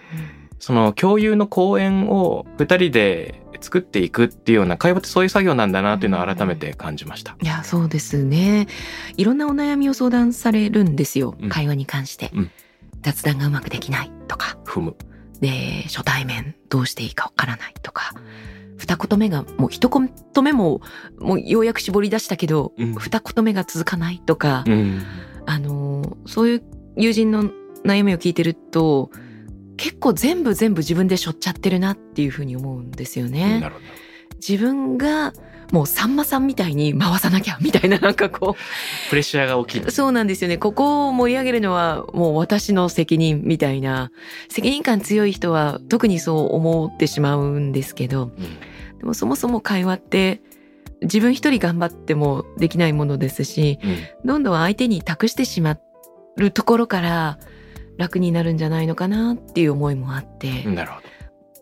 [0.64, 7.36] その共有の公園を二人で作っていくっていうような会話ってそういう作業なんだなっていうのを改めて感じました。
[7.40, 8.68] いやそうですね。
[9.16, 11.48] いろんなお悩みを相談されるんですよ、うん。
[11.48, 12.50] 会話に関して、うん。
[13.02, 14.58] 雑談がうまくできないとか。
[14.64, 14.96] 踏む。
[15.40, 18.14] で初対面どうしていいかわからないとか。
[18.76, 20.10] 二言目がもう一言
[20.44, 20.82] 目も
[21.18, 22.94] もうようやく絞り出したけど、うん。
[22.94, 25.02] 二言目が続かないとか、うん。
[25.46, 26.62] あのーそういう
[26.96, 27.50] 友人の
[27.84, 29.10] 悩みを聞いてると
[29.76, 33.60] 結構全部全部自分で背負っちゃってるなっていうふうに思うんですよね。
[33.60, 33.86] なるほど。
[34.46, 35.32] 自分が
[35.72, 38.56] もうさんまさんみたいに回さなきゃみたいななんかこ
[39.08, 39.82] プレッシャーが大きい。
[39.82, 44.12] うそうなんですよねここを盛り上げるのはもう私の責任みたいな
[44.48, 50.42] 責任感強い人は特にそう思ってしまうんですけどうんでもそもそも会話って
[51.02, 55.78] 自分一人頑張ってもできないものですしうんどんどん相手に託してしま
[56.36, 57.38] うところから
[57.96, 60.64] 楽になるんじゃないのかなっていう思いもあって。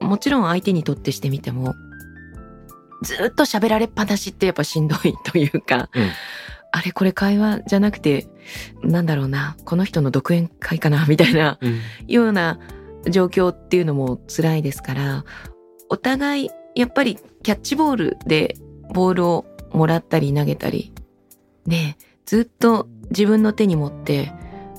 [0.01, 1.77] もちろん相手にとってしてみても
[3.03, 6.11] ずっと喋られっぱなしってやっぱしんどいというか、うん。
[6.75, 8.27] あれこれ会話じゃなくて
[8.83, 11.81] なんだろうなこの人の独演会かなみたいなうん。
[12.07, 12.59] ような
[13.09, 15.25] 状況っていうのも辛いですから
[15.89, 18.57] お互いやっぱりキャッチボールで
[18.95, 20.93] ボールをもらったり投げたり
[21.67, 24.33] ねずっと自分の手に持って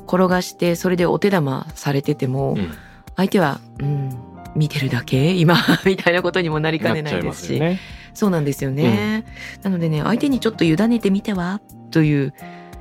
[0.08, 2.72] 転がしてそれでお手玉されてても、うん
[3.16, 4.10] 相手は、うん、
[4.56, 7.80] 見てるだけ今 みたいなことにもなりかねないですしよね。
[8.16, 9.24] そうなんですよね、
[9.62, 12.34] なのでね相手にちょっと委ねてみてはという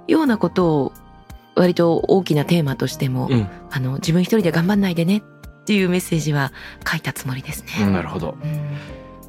[0.06, 0.92] ようなことを
[1.54, 6.52] 割と大きなテーマとしても、うんあの自分一人で頑張んないでねっていうメッセージは
[6.90, 7.86] 書いたつもりですね。
[7.86, 8.36] うんなるほど。
[8.42, 8.60] うん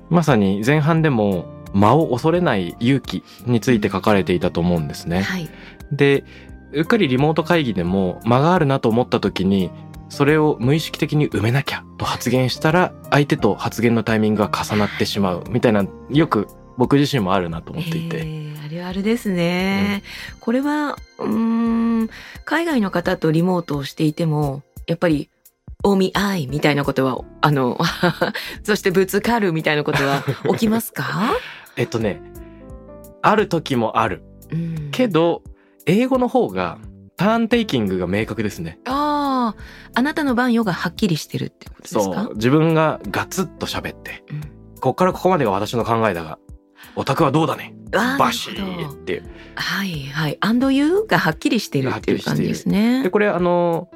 [0.10, 5.24] まさに前半でも間を恐れない勇気について書かれていたと思うんですね。
[5.24, 5.50] はい、
[5.92, 6.24] で、
[6.74, 9.72] うっかりリモート会議でも間があるなと思った時に、
[10.10, 16.48] それを無意識的に埋めなきゃと発言したら、相手と発言のタイミングが重なってしまうみたいな、よく
[16.78, 18.18] 僕自身もあるなと思っていて。
[18.18, 20.04] えーあるあるですね、
[20.40, 22.10] これはうーん
[22.46, 25.30] 海外の方とリモートをしていてもやっぱり
[25.84, 27.78] 「お見合い」みたいなことはあの
[28.64, 31.34] そしてぶつかるみたいなことは 起きますか、
[31.76, 32.22] えっとね、
[33.22, 34.24] ある時もある。
[34.52, 35.42] うんけど、
[35.86, 36.80] 英語の方が
[37.16, 38.80] ターンテイキングが明確ですね。
[38.86, 39.56] ああ
[39.96, 42.02] あなたの番よがはっきりしてるってことですか？
[42.02, 42.36] そう。
[42.36, 44.42] 自分がガツッと喋って、うん
[44.84, 46.40] こっからここまでが私の考えだが、
[46.98, 47.74] オタクはどうだね？
[47.92, 49.24] バシーっていう。
[49.56, 50.38] はいはい。
[50.42, 53.10] and you がはっきりしてるっていう感じですで、ね。
[53.10, 53.88] これあの、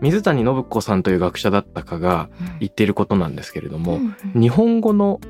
[0.00, 2.30] 水谷信子さんという学者だったかが
[2.60, 5.20] 言っていることなんですけれども、うんうん日本語の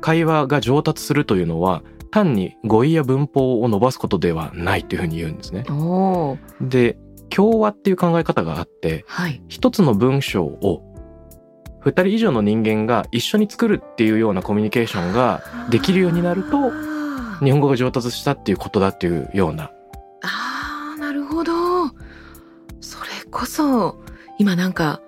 [0.00, 5.64] 会話が上達するというのは、単に語彙や文法を伸ばすことではないというふうに言うんですね。
[6.60, 6.98] で、
[7.30, 9.42] 共和っていう考え方があって、はい。
[9.48, 10.82] 一つの文章を
[11.80, 16.70] 二人以上の人間が一緒に作るっていうようなコミュニケーションができるようになると、
[17.44, 19.70] 日本語が上達したっていうことだっていうような。
[20.22, 21.86] あーなるほど。
[22.80, 24.00] それこそ
[24.38, 25.00] 今なんか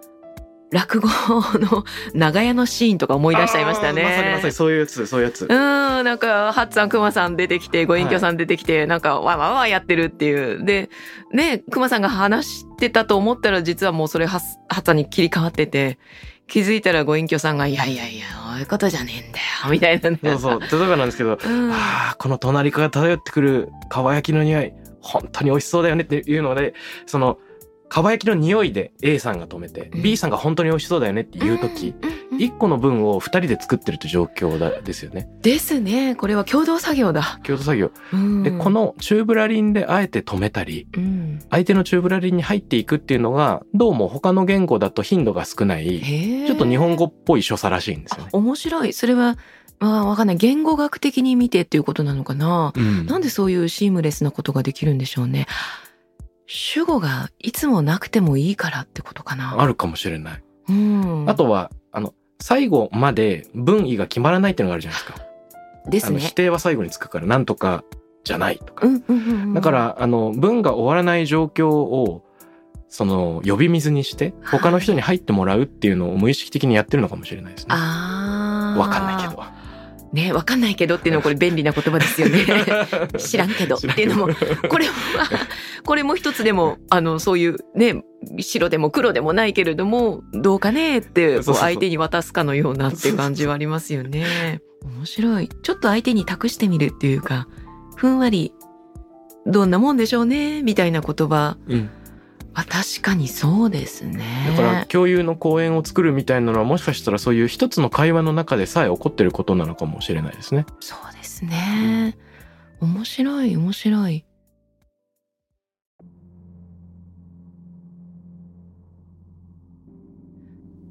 [0.72, 4.02] 落語の長屋のシーンとか思い出しちゃいましたね。
[4.02, 5.42] まさにまさにそういうやつ、そういうやつ。
[5.42, 10.64] うん、なんか、ハッツさん、クマさん出てきて、ご隠居さん出てきて、なんか、わわわやってるっていう。
[10.64, 10.88] で、
[11.32, 15.98] ね、クマさんが話してたと思ったら、実はもうそれハッハッツさんに切り替わってて、
[16.46, 20.18] 気づいたらご隠居さんが、いやいやいや、そういうことじゃねえんだよ、みたいなね。
[20.22, 20.60] そうそう。
[20.60, 21.72] 例えばなんですけど、うん。
[21.72, 26.74] ああ、この隣から漂ってくる蒲焼きの匂い、本当に美味しそうだよねっていうので、
[27.06, 27.38] その、
[27.90, 35.28] 蒲焼きの匂いで A さんが止めて、うん B さんが本当に美味しそうだよねっていう時、うんうんうん一個の文を二人で作ってるという状況だですよね。
[35.42, 36.14] ですね。
[36.16, 37.38] これは共同作業だ。
[37.42, 37.90] 共同作業。
[38.14, 48.30] うんで、こ、のチューブラリンであえて止めたり、うん、相手のチューブラリンに入っていくっていうのが、どうも他の言語だと頻度が少ない、ちょっと日本語っぽい所作らしいんですよね。
[48.32, 48.94] 面白い。
[48.94, 49.36] それは、
[49.78, 50.36] まあ、わかんない。
[50.36, 52.72] 言語学的に見てっていうことなのかな。
[52.74, 55.46] うんなんでそういうシームレスなことができるんでしょうね。
[56.52, 59.54] 主語がいつもなくてもいいからってことかな。
[59.56, 60.42] あるかもしれない。
[60.68, 61.30] うん。
[61.30, 65.26] あとは、あの、最後まで文意が決まらないっていうのがあるじゃないですか。
[65.88, 66.34] ですね否。
[66.34, 67.84] 定は最後につくから、なんとか
[68.24, 68.84] じゃないとか。
[68.84, 72.24] うんうんうんうんだか、ら、あの、文が終わらない状況を、
[72.88, 77.74] その、呼び水にして、他の人に入ってもらうっていうのを無意識的にやってるのかもしれないですね。
[77.76, 78.80] ああ。
[78.80, 79.40] わかんないけど。。
[80.12, 82.44] ね、わかんないけどっていうのはこれ便利な言葉ですよね。
[83.18, 84.34] 知らんけどっていうのも、
[84.68, 84.92] これは、
[85.84, 88.02] これも一つでも、あの、そういうね、
[88.40, 94.60] 白でも黒でもないけれども、どうかねって、こう相手に渡すかのようなっていう感じはありますよね。
[94.82, 95.48] 面白い。
[95.62, 97.46] ちょっと相手に託してみるっていうか、
[97.94, 98.52] ふんわり、
[99.46, 101.56] どんなもんでしょうね、みたいな言葉。
[101.68, 101.90] うん。
[102.54, 104.24] あ確かにそうですね。
[104.48, 110.66] だから共有の公園を作るみたいなのはもしかしたらそういう一つの会話の中でさえ起こってることなのかもしれないですね。
[110.80, 112.16] そうですね。
[112.80, 114.24] 面白い面白い。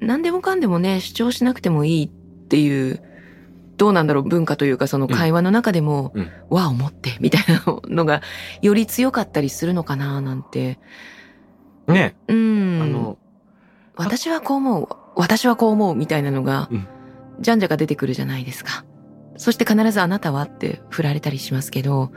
[0.00, 2.08] 何でもかんでもね主張しなくてもいいっ
[2.48, 3.02] ていう
[3.76, 8.22] どうなんだろう文化というかその会話の中でもうん「わ、を持って」みたいなのが
[8.60, 10.78] より強かったりするのかななんて
[11.90, 12.80] ね、うん。
[12.82, 13.18] あの
[13.96, 14.88] 私はこう思う。
[15.16, 16.86] 私はこう思うみたいなのが、うん。
[17.40, 18.84] じゃんじゃが出てくるじゃないですか。
[19.36, 22.12] そして必ずあなたはって振られたりしますけど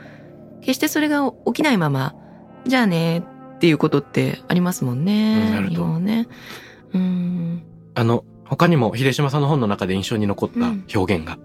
[0.60, 2.14] 決してそれが起きないまま
[2.68, 3.24] じゃあねっ
[3.60, 6.28] ていうことってありますもんうんね、日本はね。
[6.94, 7.64] うん。
[7.96, 10.68] あの他にも秀島さんの本の中で印象に残った
[10.98, 11.38] 表現が、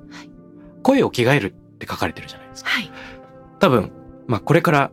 [0.83, 2.71] 声を着替えるって書かれてるじゃないですか。
[2.71, 2.91] はい。
[3.61, 3.93] 多分、
[4.27, 4.91] まあこれから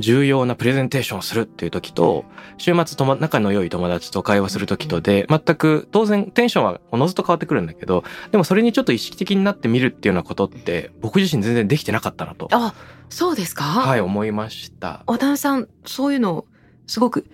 [0.00, 2.24] 重要なプレゼンテーションをするっていう時と、
[2.58, 12.74] 週末とも仲の良い友達と会話する時とで、全く当然テンションはおのずと変わってくるんだけど、でもそれにちょっと意識的になってみるっていうようなことって、僕自身全然できてなかったなと、あ
[13.08, 15.02] そうですか、はい、思いました。
[15.06, 16.46] 渡辺さんそういうの
[16.86, 17.26] すごく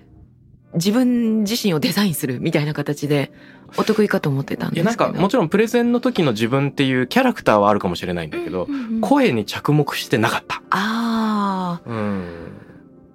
[0.75, 3.33] 自分自身をデザインするみたいな形で
[3.77, 10.63] お得意かと思ってたんいや、ですけどなんかもちろんプレゼンの時の自分っていうキャラクターはあるかもしれないんだけど、うんうんうん声に着目してなかった。
[10.71, 12.25] ああうん。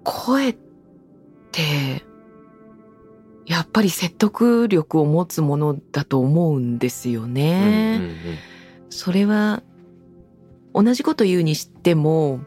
[0.03, 0.55] 声っ
[1.51, 2.03] て
[3.45, 7.97] やっぱり説得力を持つものだと思うんですよね。
[7.99, 8.15] うんうん
[8.89, 9.63] それは
[10.73, 12.41] 同じこと言うにしても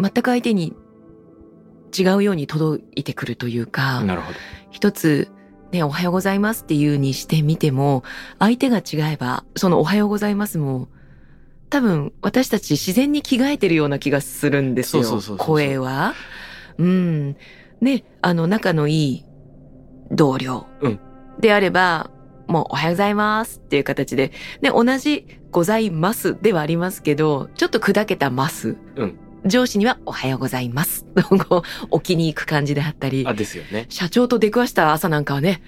[0.00, 0.72] 全く相手に
[1.96, 4.38] 違うように届いてくるというか、うんなるほど。
[4.70, 5.28] 一つ
[5.74, 8.04] ね、おはようございますっていうにしてみても、
[8.38, 10.88] 相手が違えば、そのおはようございますも、
[11.68, 15.20] 多分私たち自然に着替えてるような気がするんですよ。
[15.36, 16.14] 声は。
[16.78, 17.36] うん。
[17.80, 19.24] ね、あの、仲のいい
[20.12, 21.00] 同僚うん
[21.40, 22.12] であれば、
[22.46, 24.30] もうおはようございますっていう形で、
[24.62, 28.76] ね、同じございますではありますけど、ちょっと砕けたます。
[28.94, 31.06] うん上司にはおはようございます。
[31.48, 33.24] こう置きに行く感じであったり。
[33.26, 33.86] あ、ですよね。
[33.88, 35.62] 社長と出くわした朝なんかはね、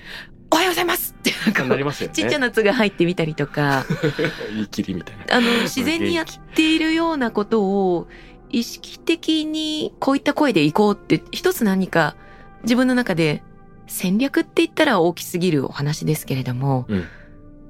[0.50, 2.14] おはようございますってなんかなりますよね。
[2.14, 3.84] ちっちゃな「つ」が入ってみたりとか、
[4.54, 5.36] 言い切りみたいな。
[5.36, 8.08] あの、自然にやっているようなことを
[8.50, 12.16] 意識的にこういった声でいこうって、一つ何か
[12.62, 13.42] 自分の中で
[13.86, 17.04] 戦略って言ったら大きすぎるお話ですけれども、うん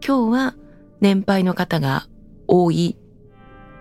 [0.07, 0.54] 今日は
[1.00, 2.07] 年配の方が
[2.46, 2.96] 多い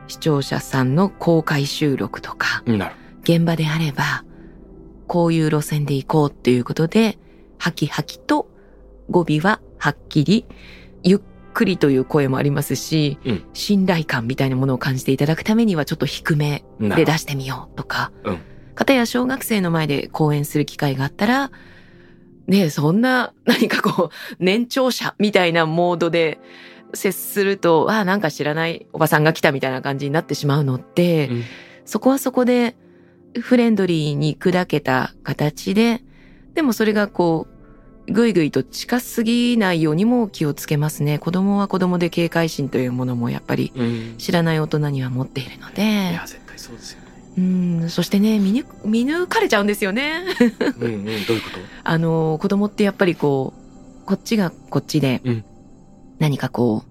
[0.08, 2.64] 視聴者さんの公開収録とか、
[3.24, 4.24] 現場であれば、
[5.08, 7.18] こういう路線で行こうっていうことで、
[7.58, 8.48] ハキハキと
[9.10, 10.46] 語尾ははっきり、
[11.04, 11.20] ゆっ
[11.54, 13.44] くりという声もありますし、うん。
[13.54, 18.40] 信頼感みたいなものを感じていただくためにはちょっと低めで出してみようとか、うん。
[18.76, 21.52] かたや小学生の前で講演する機会があったら、
[22.48, 26.40] ねえ、そんな何かこう、年長者みたいなモードで
[26.96, 31.44] 接すると、ああ、なんか知らないおばさんが来たみたいな感じになってしまうのって、うん
[31.88, 32.76] そこはそこで
[33.40, 36.02] フレンドリーに砕けた形で、
[36.56, 37.46] でもそれがこ
[38.08, 41.20] う、ぐいぐいと近すぎないようにも気をつけますね。
[41.20, 44.16] 子供は子供で警戒心というものもやっぱりうん。
[44.18, 45.84] 知らない大人には持っているのいで
[46.14, 47.06] や、、絶対そうですよね。
[47.38, 47.42] う
[47.86, 50.24] ん、そしてね、見抜見抜かれちゃうんですよね。
[50.80, 51.06] うんうん。
[51.06, 51.60] どういうこと？
[51.84, 53.54] あの、子供ってやっぱりこ
[54.02, 55.44] う、こっちがこっちでうん、
[56.20, 56.84] 何かこ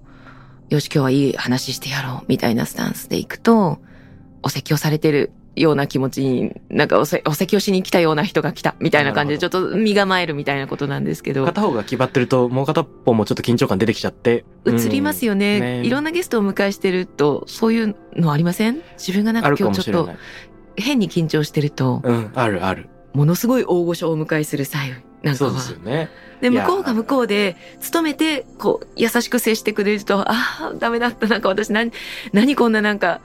[0.70, 3.78] う、よし今日はいい話してやろうみたいなスタンスでいくと、
[4.42, 14.44] お説教されてるような気持ちに、なんかおせお説教しに来たような人が来たみたいな感じでちょっと身構えるみたいなことなんですけど、片方が決まってると、もう片方もちょっと緊張感出てきちゃって。
[14.66, 15.86] 映りますよね,、ね。
[15.86, 18.82] いろんなゲストをお迎えしてると、そういうのありません？
[18.98, 20.12] 自分がなんか今日ちょっと。
[20.76, 22.88] 変に緊張してると、うん、あるある。
[23.12, 26.08] ものすごい大御所をお迎えする際なんかはそうですよね。
[26.40, 31.26] で、向こうが向こうで、勤めて、こう、優しく接してくれると、ああ、ダメだった。
[31.26, 31.90] なんか私、何、
[32.32, 33.20] 何こんななんか、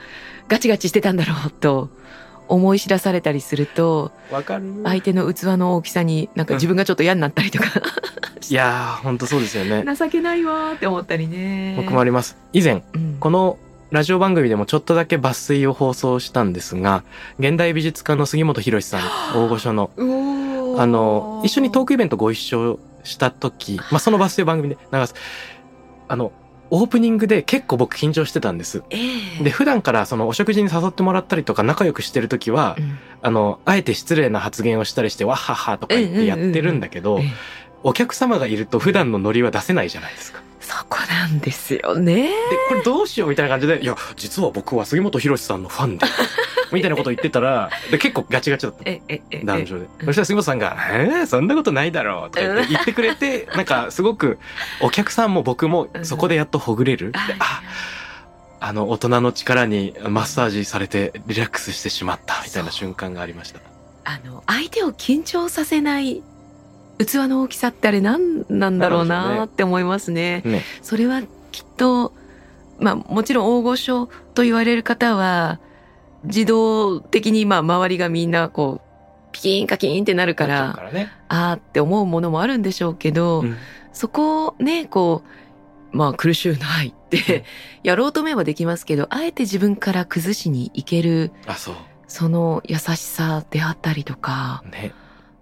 [0.47, 1.89] ガチガチしてたんだろう、と、
[2.47, 4.64] 思い知らされたりすると、わかる。
[4.84, 7.66] 相手の器の大きさに、なんか自分がちょっと嫌になったりとか、
[8.50, 9.84] いやー、ほんとそうですよね。
[9.95, 11.76] 情けないわーって思ったりね。
[11.78, 12.38] 僕もあります。
[12.54, 13.60] 以前、うん、この
[13.91, 17.04] ラジオ番組でもちょっとだけ抜粋を放送したんですが、
[17.39, 19.02] 現代美術家の杉本博さん、
[19.36, 19.89] 大御所の、
[20.80, 25.13] あの、一緒にトークイベントご一緒した時、まあ、その抜粋番組で流す。
[26.07, 26.32] あの、
[26.71, 28.84] オープニングで結構僕緊張してたんです。
[28.89, 28.97] え
[29.41, 29.43] え。
[29.43, 37.32] で、普段からそのお食事に誘ってもらったりとか仲良くしてる時は、うんあの、あえて失礼な発言をしたりして、わっはっはとか言ってやってるんだけどええ、
[37.84, 40.41] お客様がいると普段のノリは出せないじゃないですか。
[40.59, 42.27] そこなんですよね。
[42.27, 42.32] で、
[42.67, 46.05] これどうしようみたいな感じで、いや、実は僕は杉本博さんのファンで、
[46.71, 48.82] みたいなことを言ってたら、で結構ガチガチだった。
[48.86, 49.86] え、え、え、男女で。
[49.86, 54.38] うんそしたら杉本さんが、えー、そんなことないだろうとか言って言ってくれて、なんかすごく
[54.80, 57.13] お客さんも僕もそこでやっとほぐれる。
[57.13, 57.63] であ、
[58.59, 63.59] あの大人の力にマッサージされてリラックスしてしまったみたいな瞬間がありました。
[64.03, 66.21] あの、相手を緊張させない
[67.06, 70.41] 器の大きさってあれ何なんだろうなって思いますね。
[70.45, 70.64] ね。
[70.82, 71.22] それは
[71.52, 72.14] きっと、
[72.80, 75.60] まあもちろん大御所と言われる方は、
[76.24, 81.12] 自動的にまあ周りがみんなこう、ピキーンカキーンってなるから、からね。
[81.28, 83.56] あーって思うものもあるんでしょうけど、うん
[83.91, 85.24] そこをね、こ
[85.93, 87.43] う、まあ苦しゅうないって、
[87.84, 91.76] やろうと思えばできますけど、あえて自分から崩しにいける、あ、そう。
[92.08, 94.93] その優しさであったりとか、ね。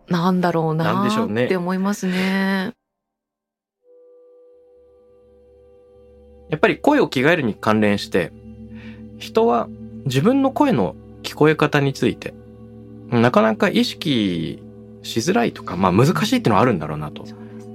[0.10, 2.74] なんだろうなって思いますね。
[6.50, 8.32] やっぱり声を着替えるに関連して、
[9.18, 9.68] 人は
[10.06, 12.34] 自分の声の聞こえ方について、
[13.10, 14.62] なかなか意識
[15.04, 17.26] しづらいとか、まあ難しいっていうのはあるんだろうなと。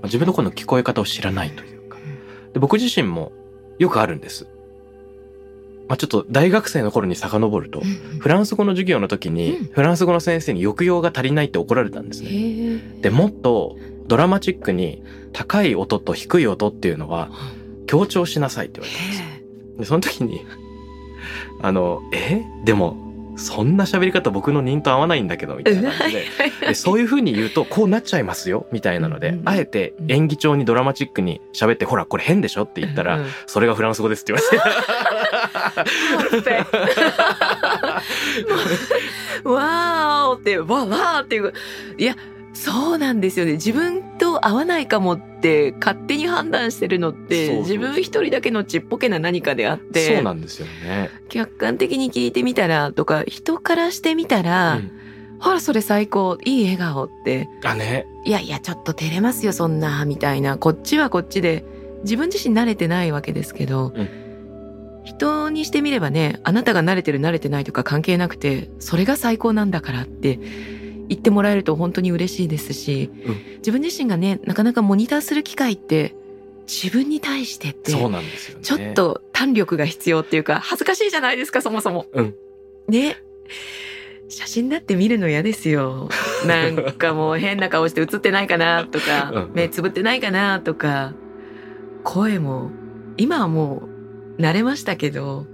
[0.04, 1.98] 自分の声の聞こえ方を知らないというか。
[2.54, 3.32] で僕自身も
[3.78, 4.46] よくあるんです。
[5.92, 7.82] まあちょっと大学生の頃に遡ると、
[8.18, 12.32] フランス語の授業の時にうん、フランス語の先生に抑揚が足りないって怒られたんですへね。
[12.32, 13.00] ー。
[13.02, 13.76] で、もっと
[14.08, 15.02] ドラマチックに
[15.34, 17.28] 高い音と低い音っていうのは
[17.86, 19.26] 強調しなさいって言われたんですよ。
[19.80, 20.40] で、その時に、
[21.60, 22.40] あの、え？
[22.64, 26.24] でも、そんな喋り方僕の人と合わないんだけど、みたいな感じで。
[26.68, 32.62] でそういう風に言うと、こうなっちゃいますよ、みたいなのであえて演技調にドラマチックに喋って、ほら、これ変でしょ？
[32.62, 33.26] って言ったら、うん。
[33.46, 35.41] それがフランス語ですって言われて。
[39.44, 41.52] わーおって、わわーっていう。
[41.98, 42.16] いや、
[42.54, 43.52] そうなんですよね。
[43.52, 51.10] 自分と合わないかもって勝手に判断してるのって、自分一人だけのちっぽけな何かであって、そうなんですよね。
[51.28, 54.90] 客観的に聞いてみたらとか、人からしてみたら、うん
[55.42, 58.06] ほら、それ最高、いい笑顔って、あ、ね。
[58.24, 60.56] いやいや、ちょっと照れますよ、そんな、みたいな。
[60.56, 61.64] こっちはこっちで、
[62.04, 64.08] 自分自身慣れてないわけですけど、うん
[65.04, 70.38] 人にしてみればね、あなたが慣れてる慣れてないとか関係なくて、それが最高なんだからって
[71.08, 76.16] 言ってもらえると本当に嬉しいですし、うん自分自身がね、なかなかモニターする機会って、
[76.66, 78.64] 自分に対してって、そうなんですよね。
[78.64, 78.94] ちょっ。
[78.94, 82.06] と胆力が必要っていうか、恥ずかしいじゃないですか、そもそも。
[82.12, 82.34] うん
[82.88, 83.16] ね。
[84.28, 86.08] 写真だって見るの嫌ですよ。
[86.46, 91.14] なんかもう変な顔して写ってないかなとかうん、目つぶってないかなとか、
[92.02, 92.70] 声も、
[93.16, 93.91] 今はもう
[94.38, 95.46] 慣れましたけど、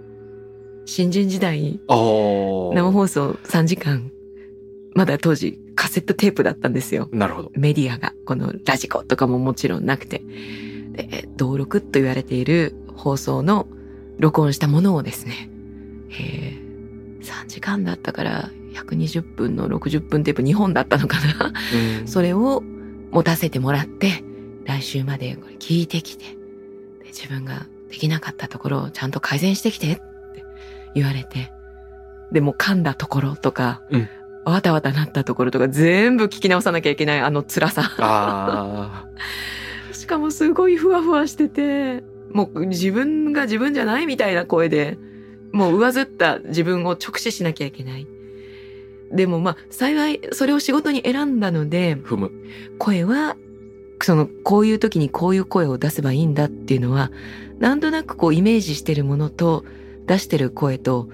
[0.85, 4.11] 新人時代、生放送3時間、
[4.95, 7.09] まだ当時カセットテープだったんですよ。
[7.13, 7.53] なるほど。
[7.55, 10.23] メディアが、このラジコとかももちろんなくて、
[10.93, 13.69] で、登録と言われている放送の
[14.19, 15.51] 録音したものをですね、
[16.11, 21.53] えー、3時間だったから120分の60分テープ2本だったのかな。
[22.01, 22.09] うん。
[22.09, 22.63] それを
[23.11, 24.25] 持たせてもらって、
[24.65, 30.03] 来週までこれ聞いてきて、で自分ができなかったところをちゃんと改善してきてって
[30.95, 31.53] 言われて、
[32.33, 34.09] でも噛んだところとか、うん
[34.45, 37.83] わたわたなったところとか全部聞き直さなきゃいけないあの辛さ。
[37.99, 39.05] あ
[39.93, 44.99] しかもすごいふわふわしてて、もう自分が自分じゃないみたいな声で、
[45.53, 48.07] もう上ずった自分を直視しなきゃいけない。
[49.13, 52.33] でもまあ幸いそれを仕事に選んだのでー、、踏む。
[52.79, 53.37] 声は、
[54.03, 57.11] その、こういう時にこういう声を出せばいいんだっていうのは、
[57.59, 59.65] なんとなくこうイメージしてるものと
[60.07, 61.09] 出してる声と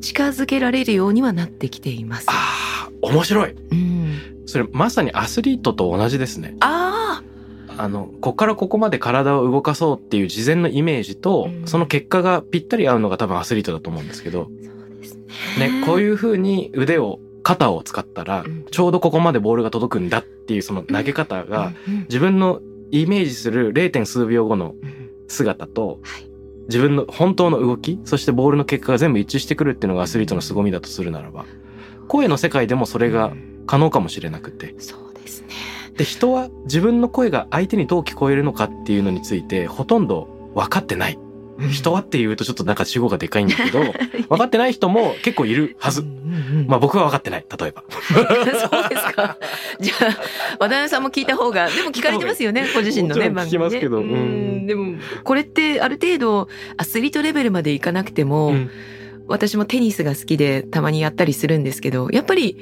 [0.00, 2.26] 近づけられるようにはなってきています。
[2.28, 3.52] ああ、面白い。
[3.52, 4.42] うん。
[4.46, 6.56] それまさにアスリートと同じですね。
[6.60, 7.22] あ
[7.78, 15.16] あの、こっからここまで体を動かそうっていう事前のイメージと、うんその結果がぴったり合うのが多分アスリートだと思うんですけど、あ、そうです
[15.58, 15.80] ね。
[15.80, 21.72] ね、こういう風に腕を、肩を使ったらうん、ちょうどここまでボールが届くんだっていうその投げ方が、
[22.08, 22.60] 自分の
[22.90, 24.04] イメージする 0.
[24.04, 24.97] 数秒後のうん
[25.28, 26.28] 姿とはい、
[26.68, 31.46] 自分の本当の動き、そしてボールの結果が全部一致してくるっていうのがアスリートの凄みだとするならば、
[32.08, 33.32] 声の世界でもそれが
[33.66, 34.74] 可能かもしれなくて。
[34.78, 35.48] そうですね。
[35.96, 41.18] で、人は自分の声が相手にどう聞こえるのかっていうのについてほとんど分かってない。
[41.72, 43.80] 人はっていうとちょっとなんか主語がでかいんだけど、
[44.30, 46.04] 分かってない人も結構いるはず
[46.68, 47.82] まあ僕は分かってない、例えば。
[47.88, 48.20] そ
[48.86, 49.38] うですか。
[49.80, 54.94] じゃあ、渡辺さんも聞いた方が、でも聞かれてますよね、ご自身のね、もちろん聞きますけどうんでも、
[55.24, 58.70] これってある程度、アスリートレベルまでいかなくても、うん
[59.30, 62.56] 私もテニスが好きでたまにやったりするんですけど、やっぱり、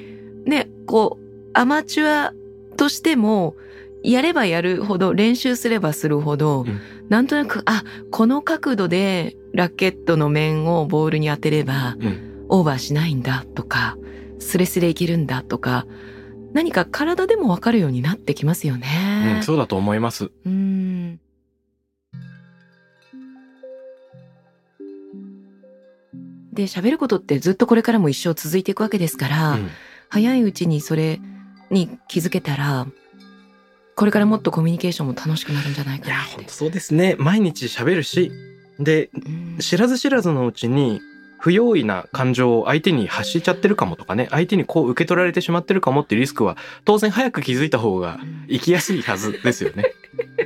[0.47, 2.33] ね、こう、アマチュア
[2.77, 3.55] としても、
[4.03, 13.97] やればやるほど、練習すればするほど、うんなんとなく、あ、この角度でラケットの面をボールに当てれば、うんオーバーしないんだとか
[14.39, 15.87] スレスレいけるんだとか
[16.53, 19.43] 何か体でもわかるようになってきますようねん、。
[19.43, 20.31] そうだと思います。
[20.47, 21.21] うん
[26.57, 29.71] で喋ることってずっとこれからも一生続いていくわけですから、うん
[30.09, 31.21] 早いうちにそれ
[31.69, 32.87] に気づけたら
[33.97, 36.53] これからもっとコミュニケーションも楽しくなるんじゃないいや、かなって本当。
[36.53, 37.17] そうですね。
[37.19, 38.31] 毎日喋るし、
[38.79, 39.19] で、う
[39.57, 41.01] ん知らず知らずのうちに、
[41.47, 48.19] 不用意な感情を相手に発しちゃってるかもとかね、相手にこう受け取られてしまってるかもっていうリスクは、当然早く気づいた方が
[48.51, 49.85] 生きやすいはずですよね。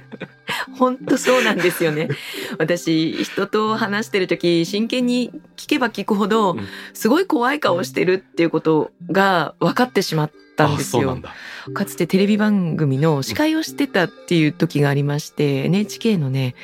[0.76, 2.10] 本当そうなんですよね。
[2.58, 11.18] 私、人と話してる時、真剣に聞けば聞くほどうん、すごい怖い顔をしてるっていうことが分かってしまったんですよ。
[11.72, 16.54] かつてテレビ番組の司会をしてたっていう時がありまして、NHK のね、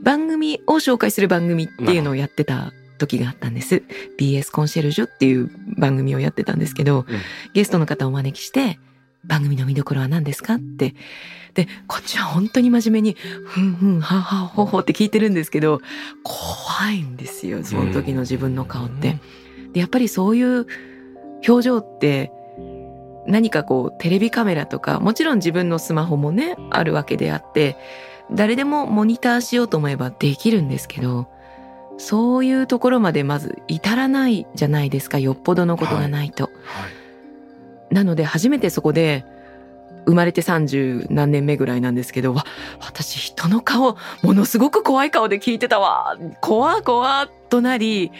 [0.00, 3.82] 番組を紹介する番組っていうのをやってた時があったんです。
[4.18, 7.20] BS コンシェルジュっていう番組をやってたんですけど、うん
[7.52, 8.78] ゲストの方をお招きして、
[9.24, 10.94] 番組の見どころは何ですかって。
[11.54, 15.80] で、こっちは本当に真面目に、ふんふん、ははほほって聞いてるんですけど、
[16.22, 19.18] 怖いんですよ、その時の自分の顔って。
[19.72, 20.66] で、やっぱりそういう
[21.46, 22.30] 表情って、
[23.26, 27.76] 何かこうテレビカメラとかもちろん自分のスマホもねあるわけであって
[28.32, 31.28] 誰でもモニターしようと思えばできるんですけど
[32.00, 36.44] そういうところまでまず至らないじゃないですかよっぽどのことがないと。
[36.44, 36.50] は
[37.90, 37.94] い。
[37.94, 39.26] なので初めてそこで
[40.06, 42.46] 生まれて30何年目ぐらいなんですけどわ
[42.80, 48.12] 私人の顔ものすごく怖い顔で聞いてたわ怖怖となり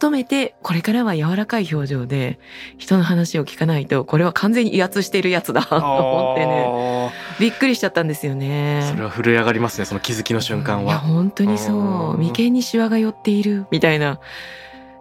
[0.00, 2.38] 努めてこれからは柔らかい表情で
[2.76, 7.12] 人の話を聞かないとこれは完全に威圧しているやつだと思ってね。
[7.38, 8.88] びっくりしちゃったんですよね。
[8.90, 11.00] それは震え上がりますね、その気づきの瞬間いやは。
[11.00, 11.76] 本当にそう。
[11.76, 12.18] うん。
[12.18, 14.20] 眉間にシワが寄っているみたいな。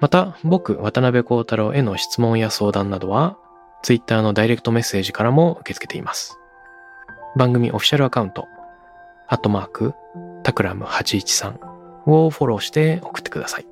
[0.00, 3.38] また、僕、渡辺幸太郎への質問や相談などは、
[3.84, 6.36] ツイッターのダイレクトメッセージからも受け付けています。
[7.36, 8.48] 番組オフィシャルアカウント、
[9.28, 9.94] アットマーク、
[10.42, 11.60] タクラム813
[12.06, 13.71] をフォローして送ってください。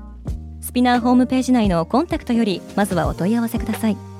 [0.61, 4.10] スピナーホームページ内のコンタクトよりまずはお問い合わせください。